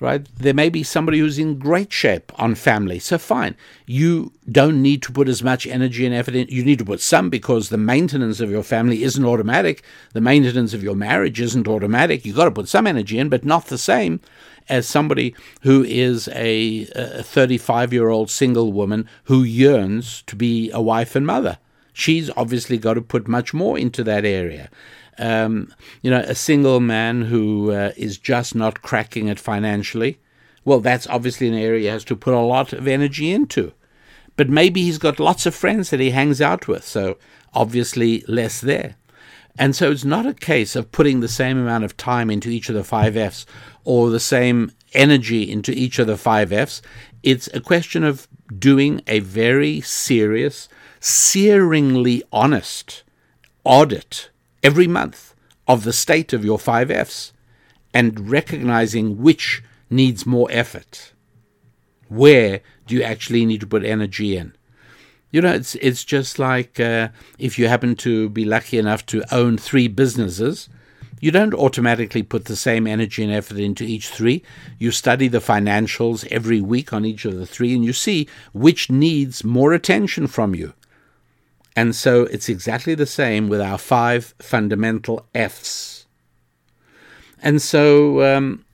[0.00, 2.98] right, there may be somebody who's in great shape on family.
[2.98, 6.48] So fine, you don't need to put as much energy and effort in.
[6.48, 9.82] You need to put some because the maintenance of your family isn't automatic.
[10.12, 12.24] The maintenance of your marriage isn't automatic.
[12.24, 14.20] You've got to put some energy in, but not the same
[14.68, 20.80] as somebody who is a 35 year old single woman who yearns to be a
[20.80, 21.58] wife and mother.
[21.92, 24.68] She's obviously got to put much more into that area.
[25.18, 25.72] Um,
[26.02, 30.18] you know, a single man who uh, is just not cracking it financially,
[30.64, 33.72] well, that's obviously an area he has to put a lot of energy into.
[34.36, 37.18] But maybe he's got lots of friends that he hangs out with, so
[37.52, 38.96] obviously less there.
[39.56, 42.68] And so it's not a case of putting the same amount of time into each
[42.68, 43.46] of the five F's
[43.84, 46.82] or the same energy into each of the five F's.
[47.22, 48.26] It's a question of
[48.58, 50.68] doing a very serious,
[51.00, 53.04] searingly honest
[53.62, 54.30] audit
[54.64, 55.34] every month
[55.68, 57.32] of the state of your five F's
[57.92, 61.12] and recognizing which needs more effort.
[62.08, 64.54] Where do you actually need to put energy in?
[65.30, 67.08] You know, it's it's just like uh,
[67.38, 70.68] if you happen to be lucky enough to own three businesses,
[71.20, 74.44] you don't automatically put the same energy and effort into each three.
[74.78, 78.90] You study the financials every week on each of the three, and you see which
[78.90, 80.72] needs more attention from you.
[81.76, 86.06] And so it's exactly the same with our five fundamental F's.
[87.42, 88.64] And so um,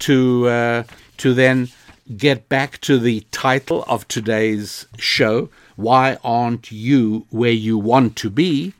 [0.00, 0.82] to uh,
[1.18, 1.68] to then
[2.16, 8.30] get back to the title of today's show, Why Aren't You Where You Want to
[8.30, 8.74] Be?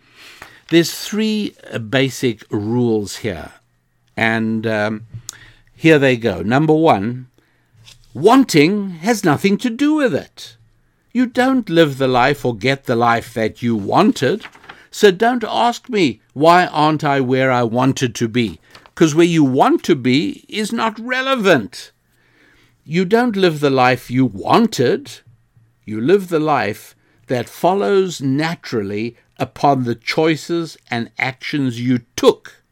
[0.71, 3.53] There's three uh, basic rules here.
[4.17, 5.07] And um,
[5.75, 6.43] here they go.
[6.43, 7.29] Number one,
[8.15, 10.57] wanting has nothing to do with it.
[11.13, 14.47] You don't live the life or get the life that you wanted.
[14.91, 18.59] So don't ask me, why aren't I where I wanted to be?
[18.87, 21.93] Because where you want to be is not relevant.
[22.85, 25.21] You don't live the life you wanted.
[25.85, 26.97] You live the life
[27.27, 32.63] that follows naturally upon the choices and actions you took,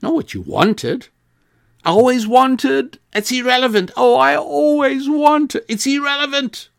[0.00, 1.08] not what you wanted.
[1.84, 2.98] I always wanted.
[3.12, 3.90] It's irrelevant.
[3.96, 5.64] Oh, I always wanted.
[5.68, 6.69] It's irrelevant.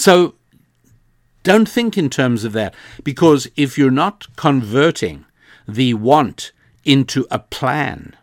[0.00, 0.34] So
[1.42, 2.74] don't think in terms of that,
[3.04, 5.26] because if you're not converting
[5.68, 6.52] the want
[6.86, 8.16] into a plan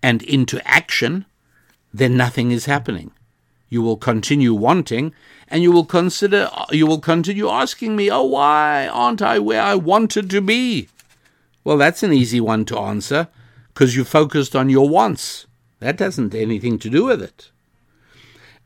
[0.00, 1.24] and into action,
[1.92, 3.10] then nothing is happening.
[3.68, 5.12] You will continue wanting,
[5.48, 9.74] and you will consider you will continue asking me, "Oh, why aren't I where I
[9.74, 10.86] wanted to be?"
[11.64, 13.26] Well, that's an easy one to answer
[13.74, 15.48] because you focused on your wants.
[15.80, 17.50] That doesn't anything to do with it.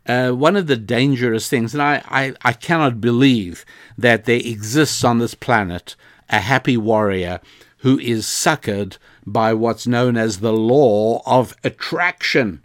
[0.07, 3.64] Uh, one of the dangerous things, and I, I, I cannot believe
[3.98, 5.94] that there exists on this planet
[6.28, 7.40] a happy warrior
[7.78, 12.62] who is suckered by what's known as the law of attraction.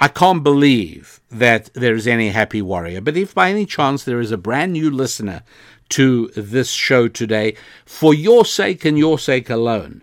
[0.00, 3.00] I can't believe that there is any happy warrior.
[3.00, 5.42] But if by any chance there is a brand new listener
[5.90, 7.54] to this show today,
[7.84, 10.02] for your sake and your sake alone,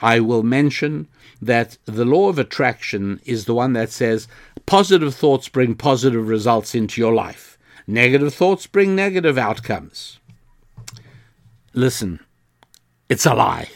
[0.00, 1.08] I will mention
[1.40, 4.28] that the law of attraction is the one that says
[4.66, 10.18] positive thoughts bring positive results into your life, negative thoughts bring negative outcomes.
[11.72, 12.20] Listen,
[13.08, 13.68] it's a lie.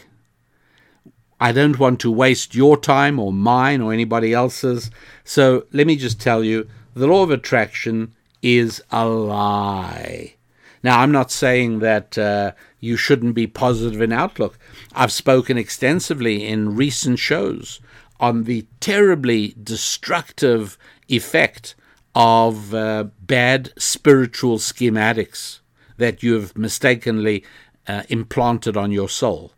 [1.41, 4.91] I don't want to waste your time or mine or anybody else's.
[5.25, 10.35] So let me just tell you the law of attraction is a lie.
[10.83, 14.59] Now, I'm not saying that uh, you shouldn't be positive in outlook.
[14.95, 17.81] I've spoken extensively in recent shows
[18.21, 20.77] on the terribly destructive
[21.09, 21.75] effect
[22.15, 25.61] of uh, bad spiritual schematics
[25.99, 27.45] that you have mistakenly
[27.87, 29.53] uh, implanted on your soul.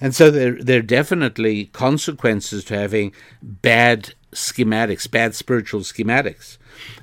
[0.00, 6.58] And so there, there are definitely consequences to having bad schematics, bad spiritual schematics.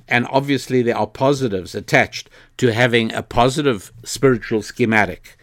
[0.08, 5.38] And obviously, there are positives attached to having a positive spiritual schematic.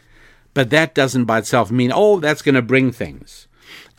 [0.53, 3.46] But that doesn't by itself mean, oh, that's going to bring things.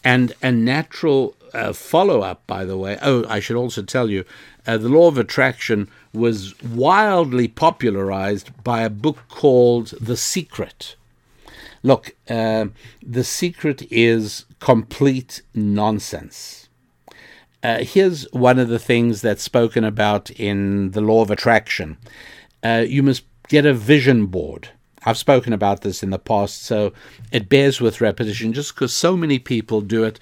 [0.04, 4.26] And a natural uh, follow up, by the way, oh, I should also tell you,
[4.66, 10.96] uh, the law of attraction was wildly popularized by a book called The Secret.
[11.84, 12.68] Look, uh,
[13.02, 16.70] The Secret is complete nonsense.
[17.64, 21.98] Uh, here's one of the things that's spoken about in the law of attraction.
[22.64, 24.70] Uh, you must get a vision board.
[25.08, 26.92] I've spoken about this in the past, so
[27.32, 30.20] it bears with repetition just because so many people do it.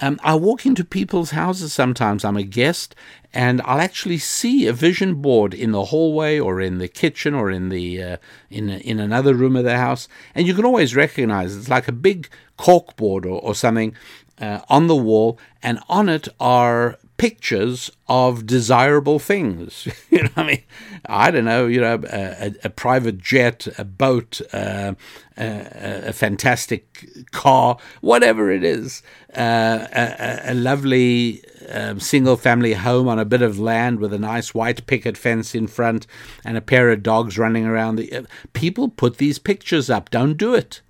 [0.00, 2.24] Um, I walk into people's houses sometimes.
[2.24, 2.94] I'm a guest,
[3.34, 7.50] and I'll actually see a vision board in the hallway or in the kitchen or
[7.50, 8.16] in the uh,
[8.48, 11.92] in in another room of the house, and you can always recognize it's like a
[11.92, 13.92] big cork board or, or something,
[14.40, 19.86] uh, on the wall, and on it are pictures of desirable things.
[20.10, 20.62] you know, I mean,
[21.06, 24.94] I don't know, you know, a, a private jet, a boat, uh,
[25.36, 29.02] a, a, fantastic car, whatever it is,
[29.36, 34.18] uh, a, a, lovely um, single family home on a bit of land with a
[34.18, 36.06] nice white picket fence in front
[36.44, 37.96] and a pair of dogs running around.
[37.96, 38.22] The, uh,
[38.54, 40.08] people put these pictures up.
[40.10, 40.80] Don't do it.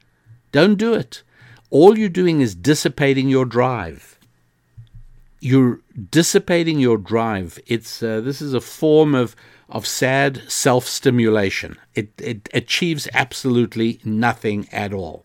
[0.53, 1.23] Don't do it
[1.71, 4.18] all you're doing is dissipating your drive.
[5.41, 5.81] You're
[6.11, 7.59] dissipating your drive.
[7.67, 9.37] It's uh, this is a form of
[9.69, 11.77] of sad self stimulation.
[11.95, 15.25] It it achieves absolutely nothing at all,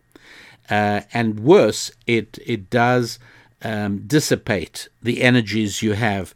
[0.70, 3.18] uh, and worse, it it does
[3.62, 6.34] um, dissipate the energies you have.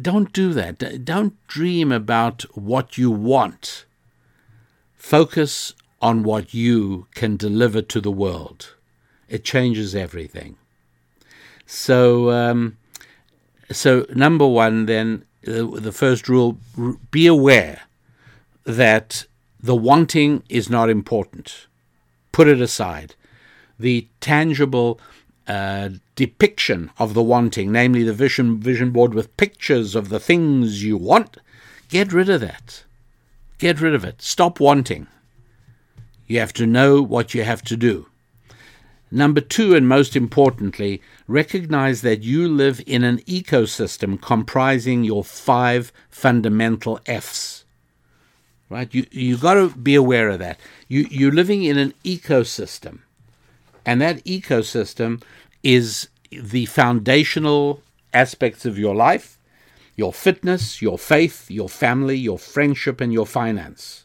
[0.00, 1.04] Don't do that.
[1.04, 3.84] Don't dream about what you want.
[4.94, 8.74] Focus on what you can deliver to the world
[9.30, 10.56] it changes everything.
[11.64, 12.76] So, um,
[13.70, 16.58] so number one, then the, the first rule:
[17.10, 17.82] be aware
[18.64, 19.26] that
[19.62, 21.66] the wanting is not important.
[22.32, 23.14] Put it aside.
[23.78, 25.00] The tangible
[25.46, 30.84] uh, depiction of the wanting, namely the vision vision board with pictures of the things
[30.84, 31.38] you want,
[31.88, 32.84] get rid of that.
[33.58, 34.22] Get rid of it.
[34.22, 35.06] Stop wanting.
[36.26, 38.09] You have to know what you have to do.
[39.10, 45.92] Number two, and most importantly, recognize that you live in an ecosystem comprising your five
[46.08, 47.64] fundamental F's.
[48.68, 48.92] Right?
[48.94, 50.60] You you got to be aware of that.
[50.86, 53.00] You you're living in an ecosystem,
[53.84, 55.22] and that ecosystem
[55.64, 57.82] is the foundational
[58.14, 59.38] aspects of your life,
[59.96, 64.04] your fitness, your faith, your family, your friendship, and your finance.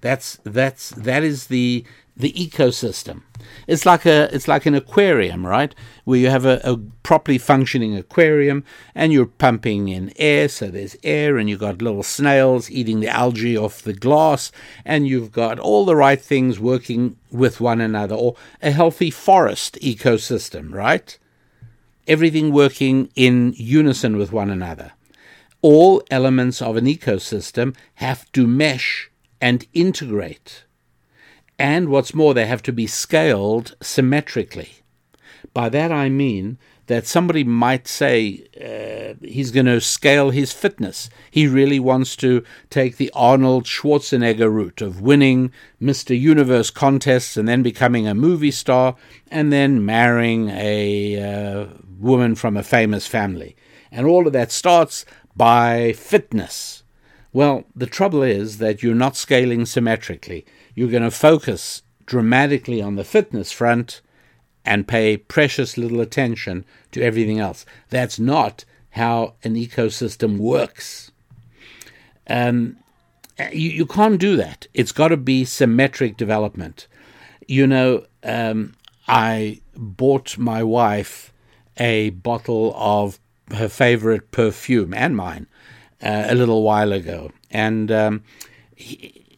[0.00, 1.84] That's that's that is the
[2.20, 3.22] the ecosystem.
[3.66, 5.74] It's like a it's like an aquarium, right?
[6.04, 8.64] Where you have a, a, properly functioning aquarium
[8.94, 13.08] and you're pumping in air, so there's air, and you've got little snails eating the
[13.08, 14.52] algae off the glass,
[14.84, 19.78] and you've got all the right things working with one another, or a healthy forest
[19.80, 21.18] ecosystem, right?
[22.06, 24.92] Everything working in unison with one another.
[25.62, 29.10] All elements of an ecosystem have to mesh
[29.40, 30.64] and integrate.
[31.60, 34.76] And what's more, they have to be scaled symmetrically.
[35.52, 36.56] By that I mean
[36.86, 41.10] that somebody might say uh, he's going to scale his fitness.
[41.30, 46.18] He really wants to take the Arnold Schwarzenegger route of winning Mr.
[46.18, 48.96] Universe contests and then becoming a movie star
[49.30, 51.66] and then marrying a uh,
[51.98, 53.54] woman from a famous family.
[53.92, 55.04] And all of that starts
[55.36, 56.84] by fitness.
[57.34, 60.46] Well, the trouble is that you're not scaling symmetrically.
[60.80, 64.00] You're going to focus dramatically on the fitness front
[64.64, 67.66] and pay precious little attention to everything else.
[67.90, 71.12] That's not how an ecosystem works.
[72.26, 72.78] Um,
[73.52, 74.68] you, you can't do that.
[74.72, 76.86] It's got to be symmetric development.
[77.46, 78.72] You know, um,
[79.06, 81.30] I bought my wife
[81.76, 83.20] a bottle of
[83.54, 85.46] her favorite perfume and mine
[86.02, 88.22] uh, a little while ago, and um,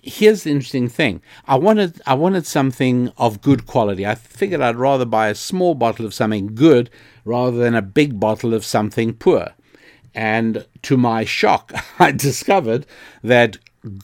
[0.03, 1.23] here's the interesting thing.
[1.47, 4.07] I wanted I wanted something of good quality.
[4.07, 6.91] I figured I'd rather buy a small bottle of something good
[7.25, 9.55] rather than a big bottle of something poor.
[10.15, 12.87] And to my shock, I discovered
[13.23, 13.59] that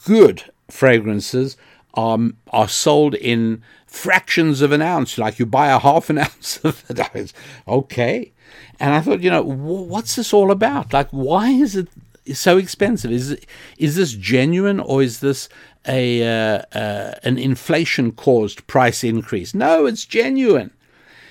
[0.05, 1.57] good fragrances
[1.93, 2.19] are
[2.51, 5.17] are sold in fractions of an ounce.
[5.17, 7.33] Like you buy a half an ounce of it.
[7.67, 8.31] Okay.
[8.79, 10.93] And I thought, you know, what's this all about?
[10.93, 11.89] Like, why is it
[12.33, 13.11] so expensive?
[13.11, 13.37] Is
[13.77, 15.49] is this genuine or is this
[15.87, 19.53] a uh, uh, an inflation caused price increase?
[19.53, 20.71] No, it's genuine.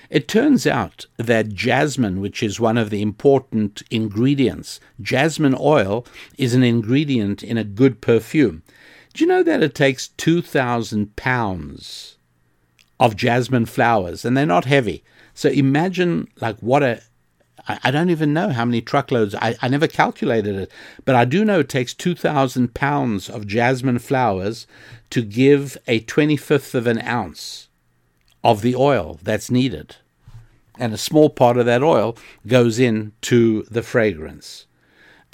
[0.09, 6.05] It turns out that jasmine, which is one of the important ingredients, jasmine oil
[6.37, 8.63] is an ingredient in a good perfume.
[9.13, 12.17] Do you know that it takes 2,000 pounds
[12.99, 15.03] of jasmine flowers and they're not heavy?
[15.35, 17.01] So imagine like what a
[17.69, 19.35] I, I don't even know how many truckloads.
[19.35, 20.71] I, I never calculated it,
[21.05, 24.67] but I do know it takes 2,000 pounds of jasmine flowers
[25.11, 27.69] to give a 25th of an ounce
[28.43, 29.97] of the oil that's needed.
[30.77, 32.17] And a small part of that oil
[32.47, 34.65] goes into the fragrance.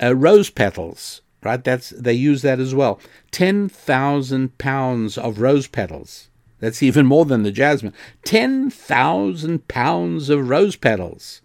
[0.01, 1.63] Uh, rose petals, right?
[1.63, 2.99] That's they use that as well.
[3.31, 6.29] Ten thousand pounds of rose petals.
[6.59, 7.93] That's even more than the jasmine.
[8.25, 11.41] Ten thousand pounds of rose petals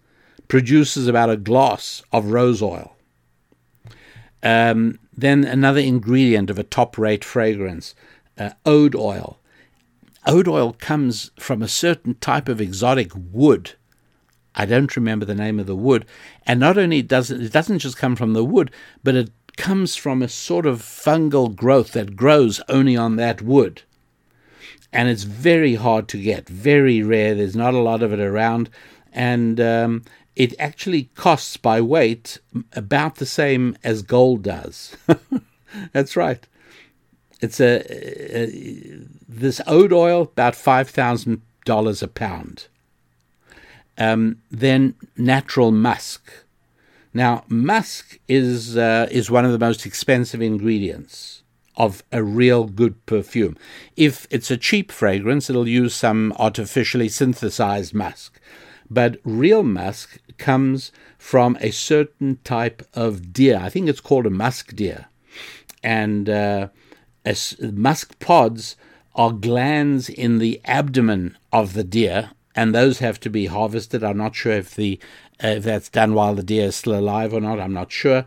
[0.51, 2.93] produces about a glass of rose oil.
[4.43, 7.95] Um, then another ingredient of a top rate fragrance,
[8.37, 9.39] uh, oud oil.
[10.27, 13.75] Oud oil comes from a certain type of exotic wood.
[14.53, 16.05] I don't remember the name of the wood.
[16.45, 18.71] And not only does it, it doesn't just come from the wood,
[19.05, 23.83] but it comes from a sort of fungal growth that grows only on that wood.
[24.91, 27.35] And it's very hard to get, very rare.
[27.35, 28.69] There's not a lot of it around.
[29.13, 30.03] And um,
[30.35, 32.39] it actually costs by weight
[32.73, 34.95] about the same as gold does.
[35.91, 36.45] That's right.
[37.41, 37.81] It's a,
[38.37, 42.67] a this oud oil about five thousand dollars a pound.
[43.97, 46.31] Um, then natural musk.
[47.13, 51.41] Now musk is uh, is one of the most expensive ingredients
[51.77, 53.57] of a real good perfume.
[53.95, 58.39] If it's a cheap fragrance, it'll use some artificially synthesized musk.
[58.91, 63.57] But real musk comes from a certain type of deer.
[63.57, 65.05] I think it's called a musk deer.
[65.81, 66.67] And uh,
[67.61, 68.75] musk pods
[69.15, 74.03] are glands in the abdomen of the deer, and those have to be harvested.
[74.03, 74.99] I'm not sure if the
[75.41, 77.61] uh, if that's done while the deer is still alive or not.
[77.61, 78.25] I'm not sure,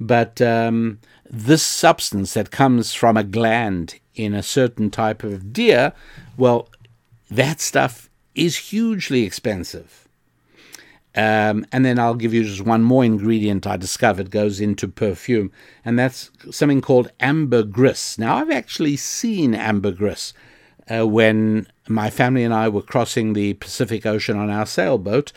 [0.00, 0.98] but um,
[1.28, 5.92] this substance that comes from a gland in a certain type of deer,
[6.38, 6.70] well,
[7.30, 10.05] that stuff is hugely expensive.
[11.16, 15.50] Um, and then I'll give you just one more ingredient I discovered goes into perfume,
[15.82, 18.18] and that's something called ambergris.
[18.18, 20.34] Now, I've actually seen ambergris
[20.90, 25.32] uh, when my family and I were crossing the Pacific Ocean on our sailboat,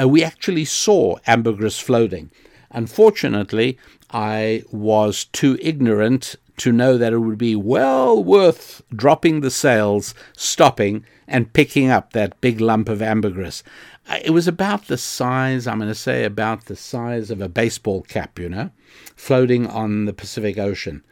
[0.00, 2.30] uh, we actually saw ambergris floating.
[2.70, 3.78] Unfortunately,
[4.10, 10.14] I was too ignorant to know that it would be well worth dropping the sails,
[10.36, 13.62] stopping, and picking up that big lump of ambergris.
[14.08, 17.48] Uh, it was about the size, I'm going to say, about the size of a
[17.48, 18.70] baseball cap, you know,
[19.16, 21.02] floating on the Pacific Ocean.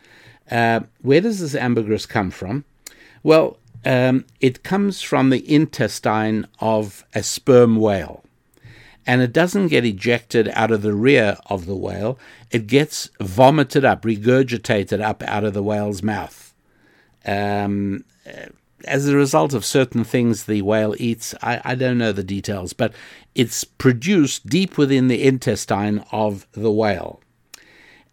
[0.51, 2.65] Uh, where does this ambergris come from?
[3.23, 8.25] Well, um, it comes from the intestine of a sperm whale.
[9.07, 12.19] And it doesn't get ejected out of the rear of the whale,
[12.51, 16.55] it gets vomited up, regurgitated up out of the whale's mouth.
[17.25, 18.05] Um,
[18.85, 22.73] as a result of certain things the whale eats, I, I don't know the details,
[22.73, 22.93] but
[23.35, 27.21] it's produced deep within the intestine of the whale.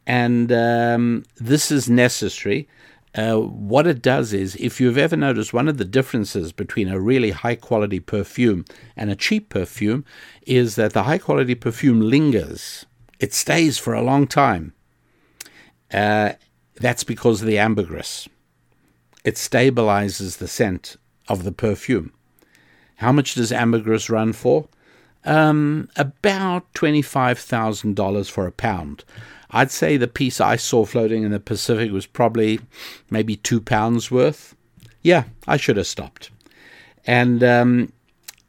[0.05, 2.67] And um, this is necessary
[3.15, 6.99] uh, what it does is, if you've ever noticed, one of the differences between a
[6.99, 10.05] really high quality perfume and a cheap perfume
[10.45, 12.85] is that the high quality perfume lingers,
[13.19, 14.73] it stays for a long time.
[15.91, 16.33] Uh,
[16.75, 18.29] that's because of the ambergris.
[19.23, 20.95] It stabilizes the scent
[21.27, 22.13] of the perfume.
[22.97, 24.67] How much does ambergris run for?
[25.25, 29.03] Um, about $25,000 for a pound.
[29.51, 32.59] I'd say the piece I saw floating in the Pacific was probably
[33.09, 34.55] maybe two pounds worth.
[35.01, 36.29] Yeah, I should have stopped.
[37.05, 37.91] And um,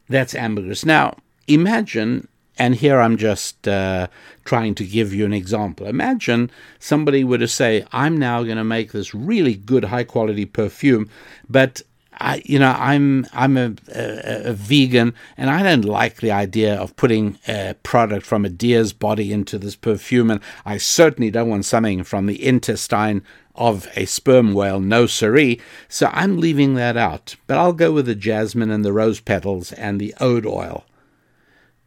[0.09, 0.85] that's ambergris.
[0.85, 1.17] Now,
[1.47, 4.09] imagine, and here I'm just uh,
[4.45, 5.87] trying to give you an example.
[5.87, 10.45] Imagine somebody were to say, I'm now going to make this really good, high quality
[10.45, 11.09] perfume,
[11.49, 11.81] but
[12.21, 16.75] I, you know, I'm I'm a, a, a, vegan, and I don't like the idea
[16.75, 21.49] of putting a product from a deer's body into this perfume, and I certainly don't
[21.49, 24.81] want something from the intestine of a sperm whale.
[24.81, 25.61] No siree.
[25.89, 29.73] So I'm leaving that out, but I'll go with the jasmine and the rose petals
[29.73, 30.85] and the oud oil.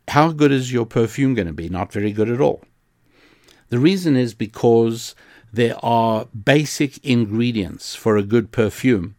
[0.07, 1.69] How good is your perfume going to be?
[1.69, 2.63] Not very good at all.
[3.69, 5.15] The reason is because
[5.51, 9.15] there are basic ingredients for a good perfume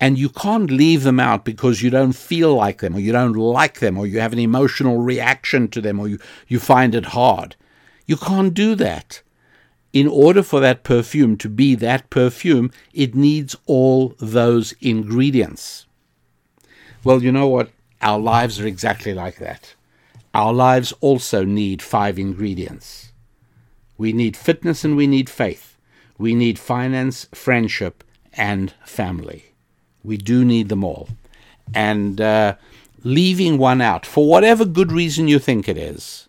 [0.00, 3.34] and you can't leave them out because you don't feel like them or you don't
[3.34, 6.18] like them or you have an emotional reaction to them or you,
[6.48, 7.56] you find it hard.
[8.04, 9.22] You can't do that.
[9.92, 15.86] In order for that perfume to be that perfume, it needs all those ingredients.
[17.02, 17.70] Well, you know what?
[18.02, 19.74] Our lives are exactly like that.
[20.34, 23.12] Our lives also need five ingredients.
[23.96, 25.78] We need fitness and we need faith.
[26.18, 29.55] We need finance, friendship, and family.
[30.06, 31.08] We do need them all.
[31.74, 32.54] And uh,
[33.02, 36.28] leaving one out, for whatever good reason you think it is,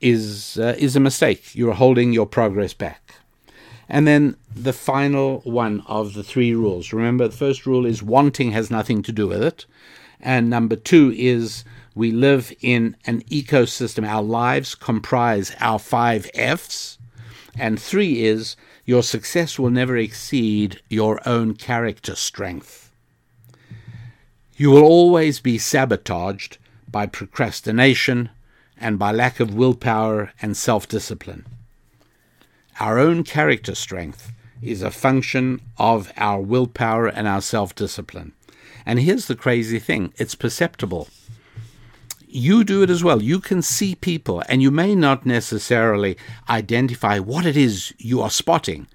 [0.00, 1.54] is, uh, is a mistake.
[1.54, 3.16] You're holding your progress back.
[3.88, 6.92] And then the final one of the three rules.
[6.92, 9.66] Remember, the first rule is wanting has nothing to do with it.
[10.20, 11.64] And number two is
[11.96, 14.06] we live in an ecosystem.
[14.06, 16.98] Our lives comprise our five F's.
[17.58, 18.54] And three is
[18.84, 22.89] your success will never exceed your own character strength.
[24.60, 28.28] You will always be sabotaged by procrastination
[28.76, 31.46] and by lack of willpower and self discipline.
[32.78, 38.34] Our own character strength is a function of our willpower and our self discipline.
[38.84, 41.08] And here's the crazy thing it's perceptible.
[42.28, 43.22] You do it as well.
[43.22, 46.18] You can see people, and you may not necessarily
[46.50, 48.88] identify what it is you are spotting.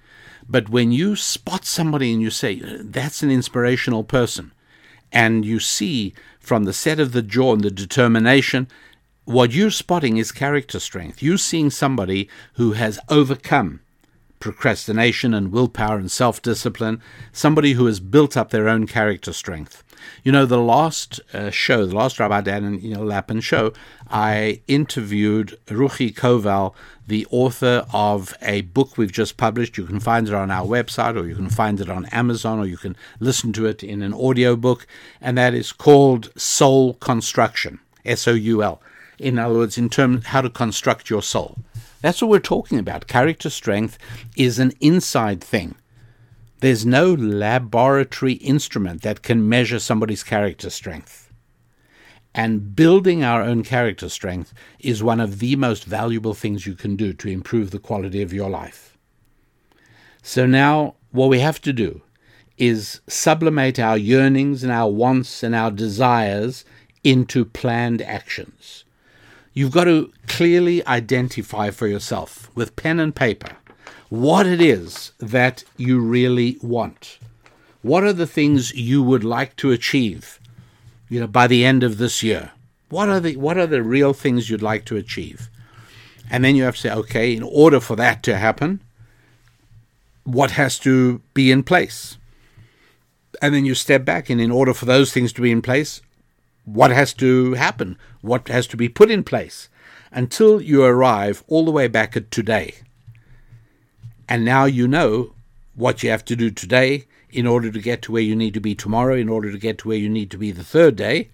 [0.48, 4.52] But when you spot somebody and you say, that's an inspirational person,
[5.12, 8.68] and you see from the set of the jaw and the determination,
[9.24, 11.22] what you're spotting is character strength.
[11.22, 13.80] You're seeing somebody who has overcome
[14.38, 17.02] procrastination and willpower and self discipline,
[17.32, 19.82] somebody who has built up their own character strength.
[20.24, 23.72] You know, the last uh, show, the last Rabbi Daniel Lapin show,
[24.10, 26.74] I interviewed Ruchi Koval,
[27.06, 29.76] the author of a book we've just published.
[29.78, 32.66] You can find it on our website, or you can find it on Amazon, or
[32.66, 34.86] you can listen to it in an audio book,
[35.20, 38.80] and that is called Soul Construction, S O U L.
[39.18, 41.58] In other words, in terms how to construct your soul.
[42.02, 43.06] That's what we're talking about.
[43.06, 43.98] Character strength
[44.36, 45.76] is an inside thing.
[46.60, 51.30] There's no laboratory instrument that can measure somebody's character strength.
[52.34, 56.96] And building our own character strength is one of the most valuable things you can
[56.96, 58.96] do to improve the quality of your life.
[60.22, 62.02] So now, what we have to do
[62.58, 66.64] is sublimate our yearnings and our wants and our desires
[67.04, 68.84] into planned actions.
[69.52, 73.56] You've got to clearly identify for yourself with pen and paper
[74.08, 77.18] what it is that you really want.
[77.82, 80.40] What are the things you would like to achieve?
[81.08, 82.52] you know, by the end of this year?
[82.88, 85.48] What are the what are the real things you'd like to achieve?
[86.30, 88.80] And then you have to say, okay, in order for that to happen,
[90.24, 92.16] what has to be in place?
[93.40, 96.00] And then you step back, and in order for those things to be in place,
[96.64, 97.96] what has to happen?
[98.22, 99.68] What has to be put in place?
[100.10, 102.76] Until you arrive all the way back at today.
[104.28, 105.32] And now you know
[105.74, 108.60] what you have to do today in order to get to where you need to
[108.60, 111.28] be tomorrow, in order to get to where you need to be the third day.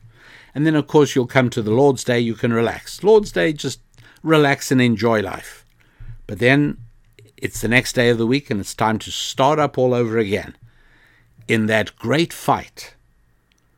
[0.55, 3.03] And then, of course, you'll come to the Lord's Day, you can relax.
[3.03, 3.81] Lord's Day, just
[4.23, 5.65] relax and enjoy life.
[6.27, 6.79] But then
[7.37, 10.19] it's the next day of the week and it's time to start up all over
[10.19, 10.55] again
[11.49, 12.95] in that great fight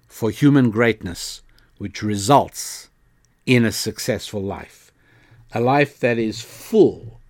[0.06, 1.42] for human greatness,
[1.78, 2.88] which results
[3.46, 4.92] in a successful life.
[5.52, 7.20] A life that is full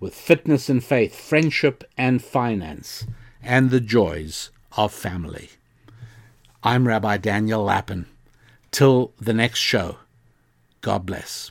[0.00, 3.06] with fitness and faith, friendship and finance,
[3.42, 5.50] and the joys of family.
[6.64, 8.06] I'm Rabbi Daniel Lapin.
[8.70, 9.98] Till the next show,
[10.80, 11.50] God bless.